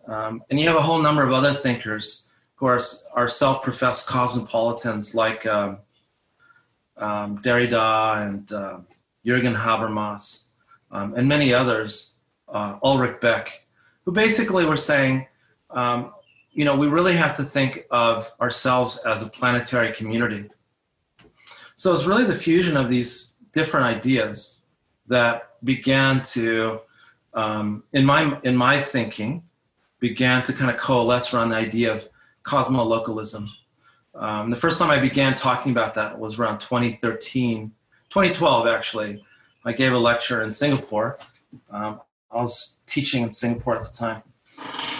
Um, 0.07 0.43
and 0.51 0.59
you 0.59 0.67
have 0.67 0.77
a 0.77 0.83
whole 0.83 1.01
number 1.01 1.23
of 1.23 1.33
other 1.33 1.53
thinkers. 1.53 2.27
Who 2.57 2.67
are, 2.67 2.81
are 3.15 3.27
self 3.27 3.63
professed 3.63 4.07
cosmopolitans 4.07 5.15
like 5.15 5.47
um, 5.47 5.79
um, 6.99 7.39
Derrida 7.39 8.27
and 8.27 8.53
uh, 8.53 8.81
Jürgen 9.25 9.57
Habermas 9.57 10.51
um, 10.91 11.15
and 11.15 11.29
many 11.29 11.55
others, 11.55 12.17
uh, 12.49 12.79
Ulrich 12.83 13.21
Beck, 13.21 13.65
who 14.05 14.13
basically 14.13 14.65
were 14.65 14.77
saying, 14.77 15.27
um, 15.71 16.13
you 16.53 16.65
know, 16.65 16.77
we 16.77 16.89
really 16.89 17.17
have 17.17 17.35
to 17.37 17.45
think 17.45 17.87
of 17.91 18.31
ourselves 18.41 18.99
as 18.99 19.23
a 19.23 19.27
planetary 19.27 19.93
community. 19.93 20.51
So 21.77 21.95
it's 21.95 22.05
really 22.05 22.25
the 22.25 22.35
fusion 22.35 22.77
of 22.77 22.89
these 22.89 23.37
different 23.53 23.87
ideas 23.87 24.61
that 25.07 25.51
began 25.65 26.23
to, 26.23 26.81
um, 27.35 27.85
in 27.93 28.05
my 28.05 28.39
in 28.43 28.57
my 28.57 28.81
thinking, 28.81 29.45
began 29.99 30.43
to 30.45 30.53
kind 30.53 30.71
of 30.71 30.77
coalesce 30.77 31.33
around 31.33 31.51
the 31.51 31.57
idea 31.57 31.93
of 31.93 32.09
cosmolocalism. 32.43 33.49
Um, 34.15 34.51
the 34.51 34.57
first 34.57 34.79
time 34.79 34.91
I 34.91 34.99
began 34.99 35.35
talking 35.35 35.73
about 35.73 35.95
that 35.95 36.19
was 36.19 36.39
around 36.39 36.59
2013, 36.59 37.73
2012 38.09 38.67
actually. 38.67 39.25
I 39.65 39.73
gave 39.73 39.93
a 39.93 39.99
lecture 39.99 40.43
in 40.43 40.51
Singapore. 40.51 41.19
Um, 41.71 42.01
I 42.31 42.41
was 42.41 42.81
teaching 42.87 43.23
in 43.23 43.33
Singapore 43.33 43.77
at 43.77 43.83
the 43.83 43.97
time. 43.97 44.23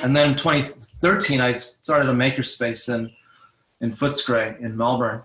And 0.03 0.17
then 0.17 0.31
in 0.31 0.37
2013, 0.37 1.41
I 1.41 1.53
started 1.53 2.09
a 2.09 2.15
makerspace 2.15 2.93
in, 2.93 3.11
in 3.81 3.93
Footscray 3.93 4.59
in 4.61 4.77
Melbourne 4.77 5.23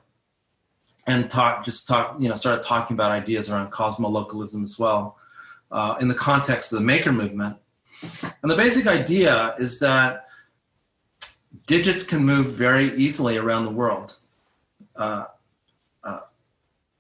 and 1.07 1.29
talk, 1.29 1.63
just 1.63 1.87
talk, 1.87 2.17
you 2.19 2.27
know, 2.27 2.35
started 2.35 2.63
talking 2.63 2.95
about 2.95 3.11
ideas 3.11 3.49
around 3.49 3.71
cosmolocalism 3.71 4.63
as 4.63 4.77
well 4.77 5.17
uh, 5.71 5.95
in 5.99 6.07
the 6.07 6.15
context 6.15 6.73
of 6.73 6.79
the 6.79 6.85
maker 6.85 7.11
movement. 7.11 7.57
And 8.21 8.51
the 8.51 8.55
basic 8.55 8.87
idea 8.87 9.55
is 9.59 9.79
that 9.79 10.27
digits 11.67 12.03
can 12.03 12.23
move 12.23 12.47
very 12.47 12.95
easily 12.95 13.37
around 13.37 13.65
the 13.65 13.71
world. 13.71 14.17
Uh, 14.95 15.25
uh, 16.03 16.19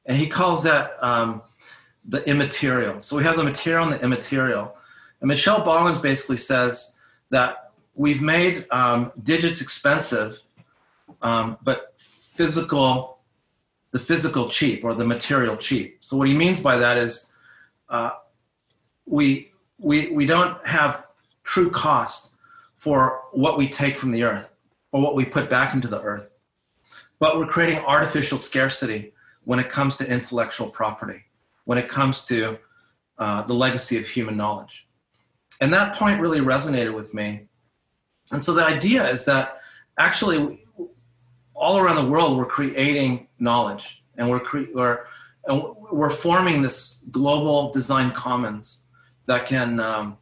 and 0.05 0.17
he 0.17 0.27
calls 0.27 0.63
that 0.63 0.97
um, 1.03 1.41
the 2.07 2.27
immaterial. 2.29 3.01
So 3.01 3.17
we 3.17 3.23
have 3.23 3.37
the 3.37 3.43
material 3.43 3.83
and 3.83 3.93
the 3.93 4.01
immaterial. 4.01 4.75
And 5.21 5.27
Michel 5.27 5.61
Bauwens 5.61 6.01
basically 6.01 6.37
says 6.37 6.99
that 7.29 7.71
we've 7.93 8.21
made 8.21 8.65
um, 8.71 9.11
digits 9.23 9.61
expensive, 9.61 10.39
um, 11.21 11.57
but 11.63 11.93
physical, 11.97 13.19
the 13.91 13.99
physical 13.99 14.49
cheap 14.49 14.83
or 14.83 14.93
the 14.93 15.05
material 15.05 15.57
cheap. 15.57 15.97
So 16.01 16.17
what 16.17 16.27
he 16.27 16.33
means 16.33 16.59
by 16.59 16.77
that 16.77 16.97
is 16.97 17.33
uh, 17.89 18.11
we 19.05 19.51
we, 19.77 20.09
we 20.11 20.25
don't 20.25 20.65
have 20.65 21.05
true 21.43 21.69
cost 21.69 22.35
for 22.75 23.23
what 23.31 23.57
we 23.57 23.67
take 23.67 23.95
from 23.97 24.11
the 24.11 24.23
earth 24.23 24.53
or 24.91 25.01
what 25.01 25.15
we 25.15 25.25
put 25.25 25.49
back 25.49 25.73
into 25.73 25.87
the 25.87 26.01
earth. 26.01 26.33
But 27.19 27.37
we're 27.37 27.47
creating 27.47 27.79
artificial 27.79 28.37
scarcity 28.37 29.13
when 29.43 29.59
it 29.59 29.69
comes 29.69 29.97
to 29.97 30.09
intellectual 30.09 30.69
property, 30.69 31.23
when 31.65 31.77
it 31.77 31.87
comes 31.87 32.23
to 32.25 32.57
uh, 33.17 33.43
the 33.43 33.53
legacy 33.53 33.97
of 33.97 34.07
human 34.07 34.37
knowledge. 34.37 34.84
And 35.61 35.71
that 35.73 35.95
point 35.95 36.19
really 36.19 36.39
resonated 36.39 36.93
with 36.93 37.13
me. 37.13 37.47
And 38.31 38.43
so 38.43 38.53
the 38.53 38.65
idea 38.65 39.07
is 39.07 39.25
that 39.25 39.59
actually, 39.97 40.65
all 41.53 41.77
around 41.77 42.03
the 42.03 42.09
world, 42.09 42.37
we're 42.37 42.45
creating 42.45 43.27
knowledge 43.39 44.03
and 44.17 44.29
we're, 44.29 44.39
cre- 44.39 44.71
we're, 44.73 45.05
and 45.45 45.63
we're 45.91 46.09
forming 46.09 46.61
this 46.61 47.05
global 47.11 47.71
design 47.71 48.11
commons 48.11 48.87
that 49.27 49.47
can 49.47 49.79
um, 49.79 50.17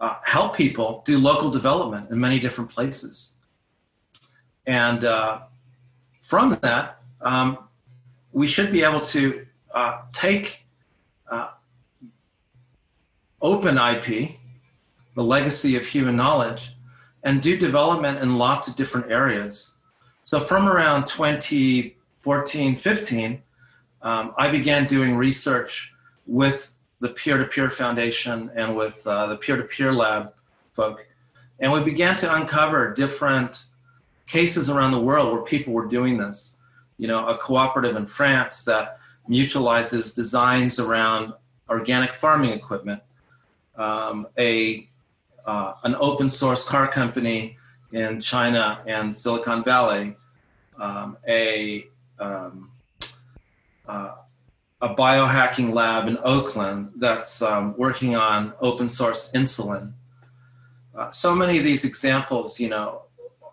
uh, 0.00 0.16
help 0.24 0.56
people 0.56 1.02
do 1.04 1.18
local 1.18 1.50
development 1.50 2.10
in 2.10 2.18
many 2.18 2.38
different 2.38 2.70
places. 2.70 3.36
And 4.66 5.04
uh, 5.04 5.42
from 6.22 6.58
that, 6.62 7.00
um, 7.20 7.58
we 8.32 8.46
should 8.46 8.72
be 8.72 8.82
able 8.82 9.00
to 9.02 9.46
uh, 9.74 10.02
take 10.12 10.61
open 13.42 13.76
IP, 13.76 14.36
the 15.14 15.24
legacy 15.24 15.76
of 15.76 15.84
human 15.84 16.16
knowledge, 16.16 16.76
and 17.22 17.42
do 17.42 17.56
development 17.56 18.18
in 18.18 18.38
lots 18.38 18.68
of 18.68 18.76
different 18.76 19.10
areas. 19.10 19.76
So 20.22 20.40
from 20.40 20.68
around 20.68 21.06
2014, 21.06 22.76
15, 22.76 23.42
um, 24.02 24.34
I 24.36 24.50
began 24.50 24.86
doing 24.86 25.16
research 25.16 25.94
with 26.26 26.76
the 27.00 27.08
peer-to-peer 27.08 27.70
foundation 27.70 28.50
and 28.54 28.76
with 28.76 29.06
uh, 29.06 29.26
the 29.26 29.36
peer-to-peer 29.36 29.92
lab 29.92 30.32
folk. 30.72 31.06
And 31.58 31.72
we 31.72 31.82
began 31.82 32.16
to 32.18 32.34
uncover 32.34 32.92
different 32.94 33.64
cases 34.26 34.70
around 34.70 34.92
the 34.92 35.00
world 35.00 35.32
where 35.32 35.42
people 35.42 35.72
were 35.72 35.86
doing 35.86 36.18
this. 36.18 36.58
You 36.98 37.08
know, 37.08 37.26
a 37.26 37.36
cooperative 37.36 37.96
in 37.96 38.06
France 38.06 38.64
that 38.64 38.98
mutualizes 39.28 40.14
designs 40.14 40.78
around 40.78 41.34
organic 41.68 42.14
farming 42.14 42.50
equipment, 42.50 43.02
um, 43.82 44.28
a 44.38 44.88
uh, 45.44 45.74
an 45.82 45.96
open 45.98 46.28
source 46.28 46.66
car 46.66 46.86
company 46.86 47.58
in 47.92 48.20
China 48.20 48.80
and 48.86 49.12
Silicon 49.12 49.64
Valley, 49.64 50.16
um, 50.78 51.16
a 51.26 51.86
um, 52.18 52.70
uh, 53.88 54.14
a 54.80 54.94
biohacking 54.94 55.72
lab 55.72 56.08
in 56.08 56.16
Oakland 56.22 56.92
that's 56.96 57.42
um, 57.42 57.76
working 57.76 58.14
on 58.14 58.52
open 58.60 58.88
source 58.88 59.32
insulin. 59.32 59.92
Uh, 60.94 61.10
so 61.10 61.34
many 61.34 61.58
of 61.58 61.64
these 61.64 61.84
examples, 61.84 62.60
you 62.60 62.68
know, 62.68 63.02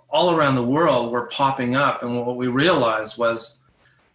all 0.10 0.32
around 0.32 0.56
the 0.56 0.64
world 0.64 1.12
were 1.12 1.28
popping 1.28 1.76
up, 1.76 2.04
and 2.04 2.16
what 2.16 2.36
we 2.36 2.48
realized 2.48 3.18
was 3.18 3.64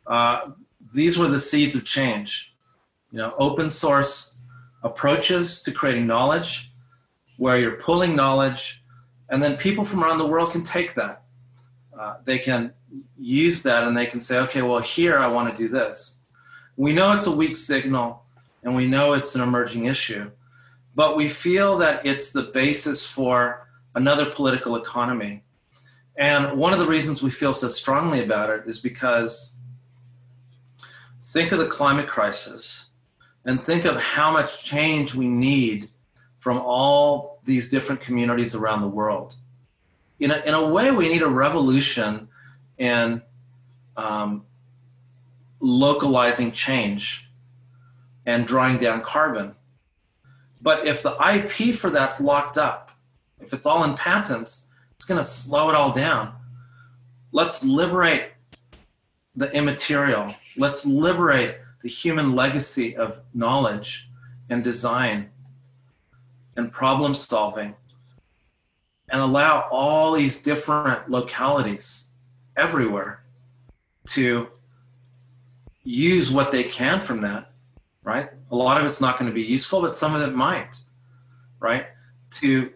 uh, 0.07 0.51
these 0.93 1.19
were 1.19 1.29
the 1.29 1.41
seeds 1.41 1.75
of 1.75 1.85
change. 1.85 2.55
You 3.11 3.19
know, 3.19 3.35
open 3.39 3.71
source 3.71 4.34
approaches 4.85 5.63
to 5.63 5.73
creating 5.73 6.07
knowledge, 6.07 6.71
where 7.39 7.59
you're 7.59 7.73
pulling 7.73 8.15
knowledge, 8.15 8.85
and 9.29 9.43
then 9.43 9.57
people 9.57 9.85
from 9.85 10.05
around 10.05 10.19
the 10.19 10.27
world 10.27 10.53
can 10.53 10.63
take 10.63 10.95
that. 10.95 11.23
Uh, 11.99 12.17
they 12.25 12.39
can 12.39 12.73
use 13.19 13.63
that 13.63 13.85
and 13.85 13.97
they 13.97 14.07
can 14.07 14.21
say, 14.21 14.39
okay, 14.39 14.63
well, 14.63 14.81
here 14.81 15.19
I 15.19 15.27
want 15.27 15.51
to 15.51 15.63
do 15.63 15.69
this. 15.69 16.25
We 16.77 16.93
know 16.93 17.13
it's 17.13 17.27
a 17.27 17.35
weak 17.35 17.57
signal 17.57 18.25
and 18.63 18.77
we 18.77 18.87
know 18.87 19.15
it's 19.15 19.35
an 19.35 19.41
emerging 19.41 19.87
issue, 19.87 20.31
but 20.95 21.17
we 21.17 21.29
feel 21.29 21.77
that 21.79 22.05
it's 22.05 22.33
the 22.33 22.43
basis 22.43 23.09
for 23.09 23.69
another 23.95 24.27
political 24.27 24.77
economy. 24.77 25.43
And 26.17 26.59
one 26.59 26.73
of 26.73 26.79
the 26.79 26.87
reasons 26.87 27.23
we 27.23 27.31
feel 27.31 27.55
so 27.55 27.69
strongly 27.69 28.23
about 28.23 28.51
it 28.51 28.65
is 28.67 28.79
because 28.79 29.59
think 31.25 31.53
of 31.53 31.59
the 31.59 31.67
climate 31.67 32.07
crisis 32.07 32.91
and 33.45 33.61
think 33.61 33.85
of 33.85 34.01
how 34.01 34.31
much 34.31 34.65
change 34.65 35.15
we 35.15 35.29
need 35.29 35.89
from 36.39 36.59
all 36.59 37.41
these 37.45 37.69
different 37.69 38.01
communities 38.01 38.55
around 38.55 38.81
the 38.81 38.89
world. 38.89 39.35
In 40.19 40.31
a, 40.31 40.39
in 40.45 40.55
a 40.55 40.67
way, 40.67 40.91
we 40.91 41.09
need 41.09 41.23
a 41.23 41.29
revolution 41.29 42.29
in 42.79 43.23
um, 43.97 44.45
localizing 45.61 46.53
change 46.53 47.31
and 48.27 48.47
drawing 48.47 48.79
down 48.79 49.03
carbon. 49.03 49.55
But 50.61 50.87
if 50.87 51.03
the 51.03 51.17
IP 51.35 51.75
for 51.75 51.91
that's 51.91 52.21
locked 52.21 52.57
up, 52.57 52.91
if 53.41 53.53
it's 53.53 53.67
all 53.67 53.85
in 53.85 53.95
patents, 53.95 54.71
it's 54.95 55.05
going 55.05 55.19
to 55.19 55.25
slow 55.25 55.69
it 55.69 55.75
all 55.75 55.93
down. 55.93 56.35
Let's 57.33 57.65
liberate 57.65 58.29
the 59.37 59.53
immaterial. 59.53 60.35
Let's 60.57 60.87
liberate 60.87 61.57
the 61.85 61.91
human 61.91 62.35
legacy 62.35 62.97
of 62.97 63.21
knowledge 63.35 64.09
and 64.49 64.65
design 64.65 65.29
and 66.57 66.73
problem 66.73 67.15
solving 67.15 67.75
and 69.11 69.21
allow 69.21 69.69
all 69.71 70.15
these 70.15 70.41
different 70.41 71.11
localities 71.11 72.09
everywhere 72.57 73.23
to 74.07 74.49
use 75.83 76.31
what 76.31 76.51
they 76.51 76.65
can 76.65 77.03
from 77.03 77.21
that, 77.21 77.51
right? 78.03 78.31
A 78.51 78.57
lot 78.57 78.81
of 78.81 78.87
it's 78.87 79.03
not 79.03 79.19
going 79.19 79.31
to 79.31 79.35
be 79.35 79.43
useful, 79.43 79.83
but 79.83 79.95
some 79.95 80.15
of 80.15 80.23
it 80.23 80.35
might, 80.35 80.79
right? 81.61 81.89
To 82.41 82.73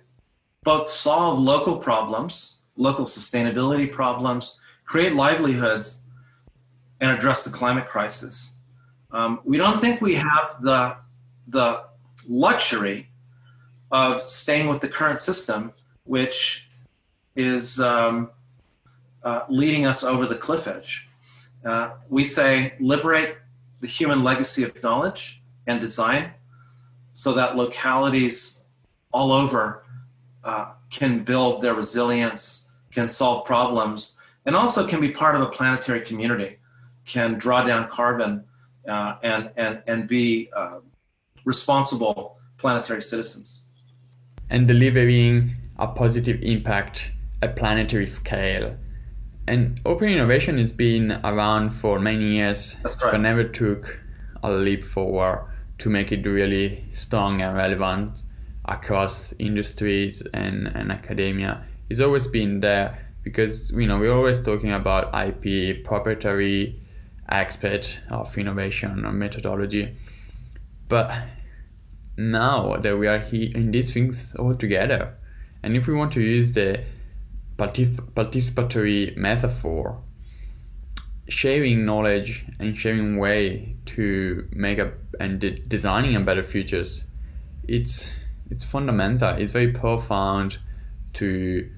both 0.64 0.87
solve 0.87 1.38
local 1.38 1.79
problems, 1.79 2.61
local 2.77 3.07
sustainability 3.07 3.90
problems, 3.90 4.61
create 4.85 5.14
livelihoods, 5.14 6.03
and 7.01 7.11
address 7.11 7.44
the 7.44 7.57
climate 7.57 7.88
crisis. 7.88 8.58
Um, 9.11 9.40
we 9.44 9.57
don't 9.57 9.81
think 9.81 10.01
we 10.01 10.14
have 10.14 10.57
the, 10.61 10.97
the 11.47 11.85
luxury 12.29 13.09
of 13.90 14.29
staying 14.29 14.68
with 14.68 14.81
the 14.81 14.88
current 14.88 15.21
system, 15.21 15.73
which 16.05 16.68
is 17.35 17.81
um, 17.81 18.31
uh, 19.23 19.42
leading 19.49 19.87
us 19.87 20.05
over 20.05 20.27
the 20.27 20.35
cliff 20.35 20.66
edge. 20.66 21.09
Uh, 21.64 21.90
we 22.09 22.25
say 22.25 22.75
liberate 22.81 23.37
the 23.81 23.87
human 23.87 24.23
legacy 24.23 24.62
of 24.62 24.83
knowledge 24.83 25.42
and 25.66 25.81
design 25.81 26.33
so 27.12 27.33
that 27.33 27.57
localities 27.57 28.64
all 29.12 29.33
over 29.33 29.85
uh, 30.44 30.73
can 30.90 31.25
build 31.25 31.62
their 31.62 31.75
resilience, 31.75 32.71
can 32.92 33.09
solve 33.09 33.44
problems, 33.44 34.16
and 34.47 34.55
also 34.55 34.87
can 34.87 35.01
be 35.01 35.11
part 35.11 35.35
of 35.35 35.42
a 35.42 35.47
planetary 35.47 36.01
community, 36.01 36.59
can 37.07 37.35
draw 37.35 37.62
down 37.62 37.88
carbon 37.88 38.44
uh, 38.88 39.16
and, 39.22 39.51
and, 39.57 39.83
and 39.87 40.09
be 40.09 40.51
uh, 40.57 40.81
responsible 41.44 42.38
planetary 42.57 43.03
citizens. 43.03 43.68
And 44.51 44.66
delivering 44.66 45.55
a 45.79 45.88
positive 45.88 46.42
impact 46.42 47.12
at 47.42 47.57
planetary 47.57 48.07
scale. 48.07 48.77
And 49.46 49.81
open 49.87 50.09
innovation 50.09 50.59
has 50.59 50.72
been 50.72 51.20
around 51.24 51.70
for 51.70 51.98
many 51.98 52.24
years, 52.24 52.77
right. 52.85 53.12
but 53.12 53.20
never 53.20 53.44
took 53.44 53.98
a 54.42 54.51
leap 54.51 54.85
forward 54.85 55.48
to 55.79 55.88
make 55.88 56.12
it 56.12 56.27
really 56.27 56.85
strong 56.92 57.40
and 57.40 57.57
relevant 57.57 58.22
across 58.66 59.33
industries 59.38 60.22
and, 60.35 60.66
and 60.68 60.92
academia. 60.92 61.64
It's 61.88 62.01
always 62.01 62.27
been 62.27 62.61
there 62.61 63.09
because 63.22 63.70
you 63.70 63.87
know 63.87 63.98
we're 63.98 64.12
always 64.12 64.42
talking 64.42 64.72
about 64.72 65.14
IP, 65.14 65.85
proprietary 65.85 66.79
aspect 67.28 68.00
of 68.10 68.36
innovation 68.38 69.04
methodology. 69.18 69.94
But 70.88 71.12
now 72.16 72.76
that 72.76 72.98
we 72.98 73.06
are 73.06 73.18
here 73.18 73.50
in 73.54 73.70
these 73.70 73.92
things 73.92 74.34
all 74.36 74.54
together, 74.54 75.14
and 75.62 75.76
if 75.76 75.86
we 75.86 75.94
want 75.94 76.12
to 76.12 76.20
use 76.20 76.52
the 76.52 76.84
particip- 77.56 78.12
participatory 78.14 79.16
metaphor, 79.16 80.02
sharing 81.28 81.84
knowledge 81.84 82.46
and 82.58 82.76
sharing 82.76 83.18
way 83.18 83.76
to 83.84 84.48
make 84.52 84.78
a 84.78 84.92
and 85.20 85.40
de- 85.40 85.58
designing 85.58 86.16
a 86.16 86.20
better 86.20 86.42
futures, 86.42 87.04
it's 87.66 88.12
it's 88.50 88.64
fundamental. 88.64 89.36
It's 89.36 89.52
very 89.52 89.72
profound 89.72 90.58
to 91.14 91.68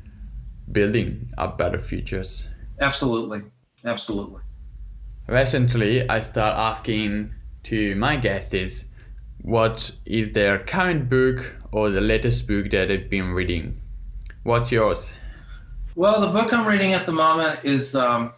building 0.71 1.33
a 1.37 1.49
better 1.49 1.79
futures. 1.79 2.47
Absolutely, 2.81 3.43
absolutely. 3.85 4.43
Recently, 5.31 6.09
I 6.09 6.23
start 6.23 6.59
asking 6.59 7.33
to 7.63 7.95
my 7.95 8.17
guests 8.17 8.85
what 9.43 9.93
is 10.05 10.33
their 10.33 10.59
current 10.59 11.09
book 11.09 11.55
or 11.71 11.89
the 11.89 12.01
latest 12.01 12.49
book 12.49 12.73
that 12.73 12.89
they've 12.89 13.09
been 13.09 13.31
reading? 13.31 13.81
What's 14.43 14.73
yours? 14.73 15.15
Well, 15.95 16.21
the 16.21 16.27
book 16.27 16.53
I'm 16.53 16.67
reading 16.67 16.95
at 16.95 17.07
the 17.07 17.13
moment 17.13 17.61
is 17.63 17.95
um, 17.95 18.33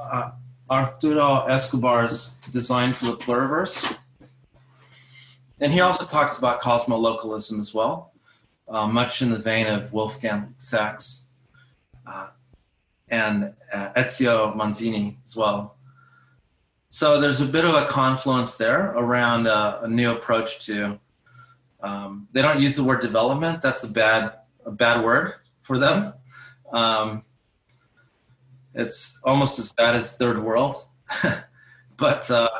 uh, 0.00 0.30
Arturo 0.70 1.44
Escobar's 1.48 2.40
Design 2.50 2.94
for 2.94 3.04
the 3.04 3.18
Pluriverse. 3.18 3.94
And 5.60 5.70
he 5.70 5.80
also 5.80 6.06
talks 6.06 6.38
about 6.38 6.62
cosmolocalism 6.62 7.60
as 7.60 7.74
well, 7.74 8.14
uh, 8.68 8.86
much 8.86 9.20
in 9.20 9.32
the 9.32 9.38
vein 9.38 9.66
of 9.66 9.92
Wolfgang 9.92 10.54
Sachs 10.56 11.28
uh, 12.06 12.28
and 13.10 13.52
uh, 13.70 13.92
Ezio 13.92 14.56
Manzini 14.56 15.18
as 15.26 15.36
well. 15.36 15.76
So 16.94 17.22
there's 17.22 17.40
a 17.40 17.46
bit 17.46 17.64
of 17.64 17.74
a 17.74 17.86
confluence 17.86 18.58
there 18.58 18.90
around 18.90 19.46
uh, 19.46 19.80
a 19.80 19.88
new 19.88 20.12
approach 20.12 20.66
to. 20.66 21.00
Um, 21.80 22.28
they 22.32 22.42
don't 22.42 22.60
use 22.60 22.76
the 22.76 22.84
word 22.84 23.00
development. 23.00 23.62
That's 23.62 23.82
a 23.82 23.90
bad 23.90 24.34
a 24.66 24.70
bad 24.70 25.02
word 25.02 25.32
for 25.62 25.78
them. 25.78 26.12
Um, 26.70 27.22
it's 28.74 29.22
almost 29.24 29.58
as 29.58 29.72
bad 29.72 29.94
as 29.94 30.18
third 30.18 30.38
world, 30.44 30.76
but 31.96 32.30
uh, 32.30 32.50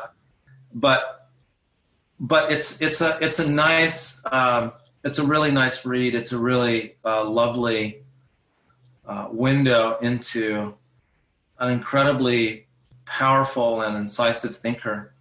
but 0.73 1.29
but 2.19 2.51
it's 2.51 2.81
it's 2.81 3.01
a 3.01 3.19
it's 3.21 3.37
a 3.37 3.47
nice 3.47 4.25
um, 4.31 4.73
it's 5.03 5.19
a 5.19 5.27
really 5.27 5.51
nice 5.51 5.85
read. 5.85 6.15
It's 6.15 6.31
a 6.31 6.39
really 6.39 6.95
uh, 7.05 7.23
lovely 7.29 8.01
uh, 9.05 9.27
window 9.29 9.99
into 10.01 10.73
an 11.59 11.71
incredibly 11.71 12.62
powerful 13.05 13.81
and 13.81 13.97
incisive 13.97 14.55
thinker 14.55 15.13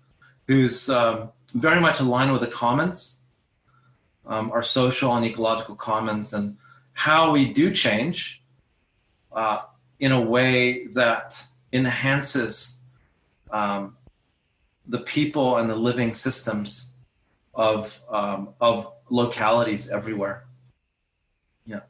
who's 0.46 0.88
um, 0.88 1.30
very 1.54 1.80
much 1.80 2.00
aligned 2.00 2.32
with 2.32 2.40
the 2.40 2.46
commons 2.46 3.22
um, 4.26 4.50
our 4.52 4.62
social 4.62 5.14
and 5.16 5.24
ecological 5.26 5.74
commons 5.74 6.32
and 6.32 6.56
how 6.92 7.32
we 7.32 7.52
do 7.52 7.70
change 7.70 8.42
uh, 9.32 9.62
in 9.98 10.12
a 10.12 10.20
way 10.20 10.86
that 10.88 11.42
enhances 11.72 12.80
um, 13.50 13.96
the 14.86 14.98
people 14.98 15.56
and 15.56 15.70
the 15.70 15.76
living 15.76 16.12
systems 16.12 16.94
of 17.54 18.00
um, 18.10 18.50
of 18.60 18.92
localities 19.10 19.90
everywhere. 19.90 20.44
Yeah. 21.66 21.80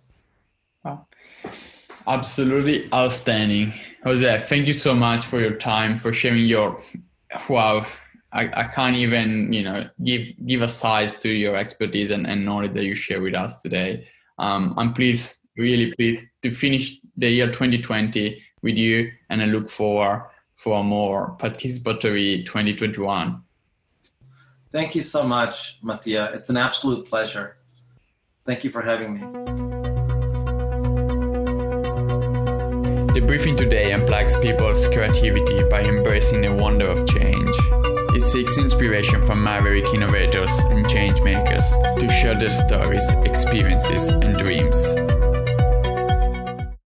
Wow. 0.85 1.07
Absolutely 2.07 2.93
outstanding. 2.93 3.73
Jose, 4.05 4.39
thank 4.49 4.67
you 4.67 4.73
so 4.73 4.95
much 4.95 5.25
for 5.25 5.41
your 5.41 5.55
time, 5.55 5.97
for 5.97 6.13
sharing 6.13 6.45
your 6.45 6.83
wow. 7.49 7.87
I, 8.33 8.49
I 8.55 8.65
can't 8.65 8.97
even, 8.97 9.53
you 9.53 9.63
know, 9.63 9.85
give 10.03 10.27
give 10.47 10.63
a 10.63 10.69
size 10.69 11.17
to 11.19 11.29
your 11.29 11.55
expertise 11.55 12.11
and, 12.11 12.27
and 12.27 12.45
knowledge 12.45 12.73
that 12.73 12.85
you 12.85 12.95
share 12.95 13.21
with 13.21 13.35
us 13.35 13.61
today. 13.61 14.09
Um, 14.39 14.75
I'm 14.77 14.95
pleased, 14.95 15.37
really 15.57 15.95
pleased 15.95 16.27
to 16.43 16.51
finish 16.51 16.99
the 17.17 17.29
year 17.29 17.47
2020 17.47 18.43
with 18.63 18.77
you 18.77 19.13
and 19.29 19.43
I 19.43 19.45
look 19.45 19.69
forward 19.69 20.29
for 20.57 20.81
a 20.81 20.83
more 20.83 21.37
participatory 21.39 22.45
2021. 22.47 23.43
Thank 24.71 24.95
you 24.95 25.03
so 25.03 25.23
much, 25.25 25.79
Mattia. 25.83 26.33
It's 26.35 26.49
an 26.49 26.57
absolute 26.57 27.07
pleasure. 27.07 27.59
Thank 28.47 28.65
you 28.65 28.71
for 28.71 28.81
having 28.81 29.15
me. 29.15 29.92
The 33.15 33.21
briefing 33.21 33.57
today 33.57 33.91
unplugs 33.91 34.41
people's 34.41 34.89
creativity 34.89 35.63
by 35.65 35.83
embracing 35.83 36.41
the 36.41 36.55
wonder 36.55 36.89
of 36.89 37.07
change. 37.07 37.55
It 38.17 38.23
seeks 38.23 38.57
inspiration 38.57 39.23
from 39.27 39.45
maverick 39.45 39.85
innovators 39.93 40.51
and 40.71 40.89
change 40.89 41.21
makers 41.21 41.65
to 41.99 42.09
share 42.09 42.39
their 42.39 42.49
stories, 42.49 43.07
experiences, 43.27 44.09
and 44.09 44.39
dreams. 44.39 44.95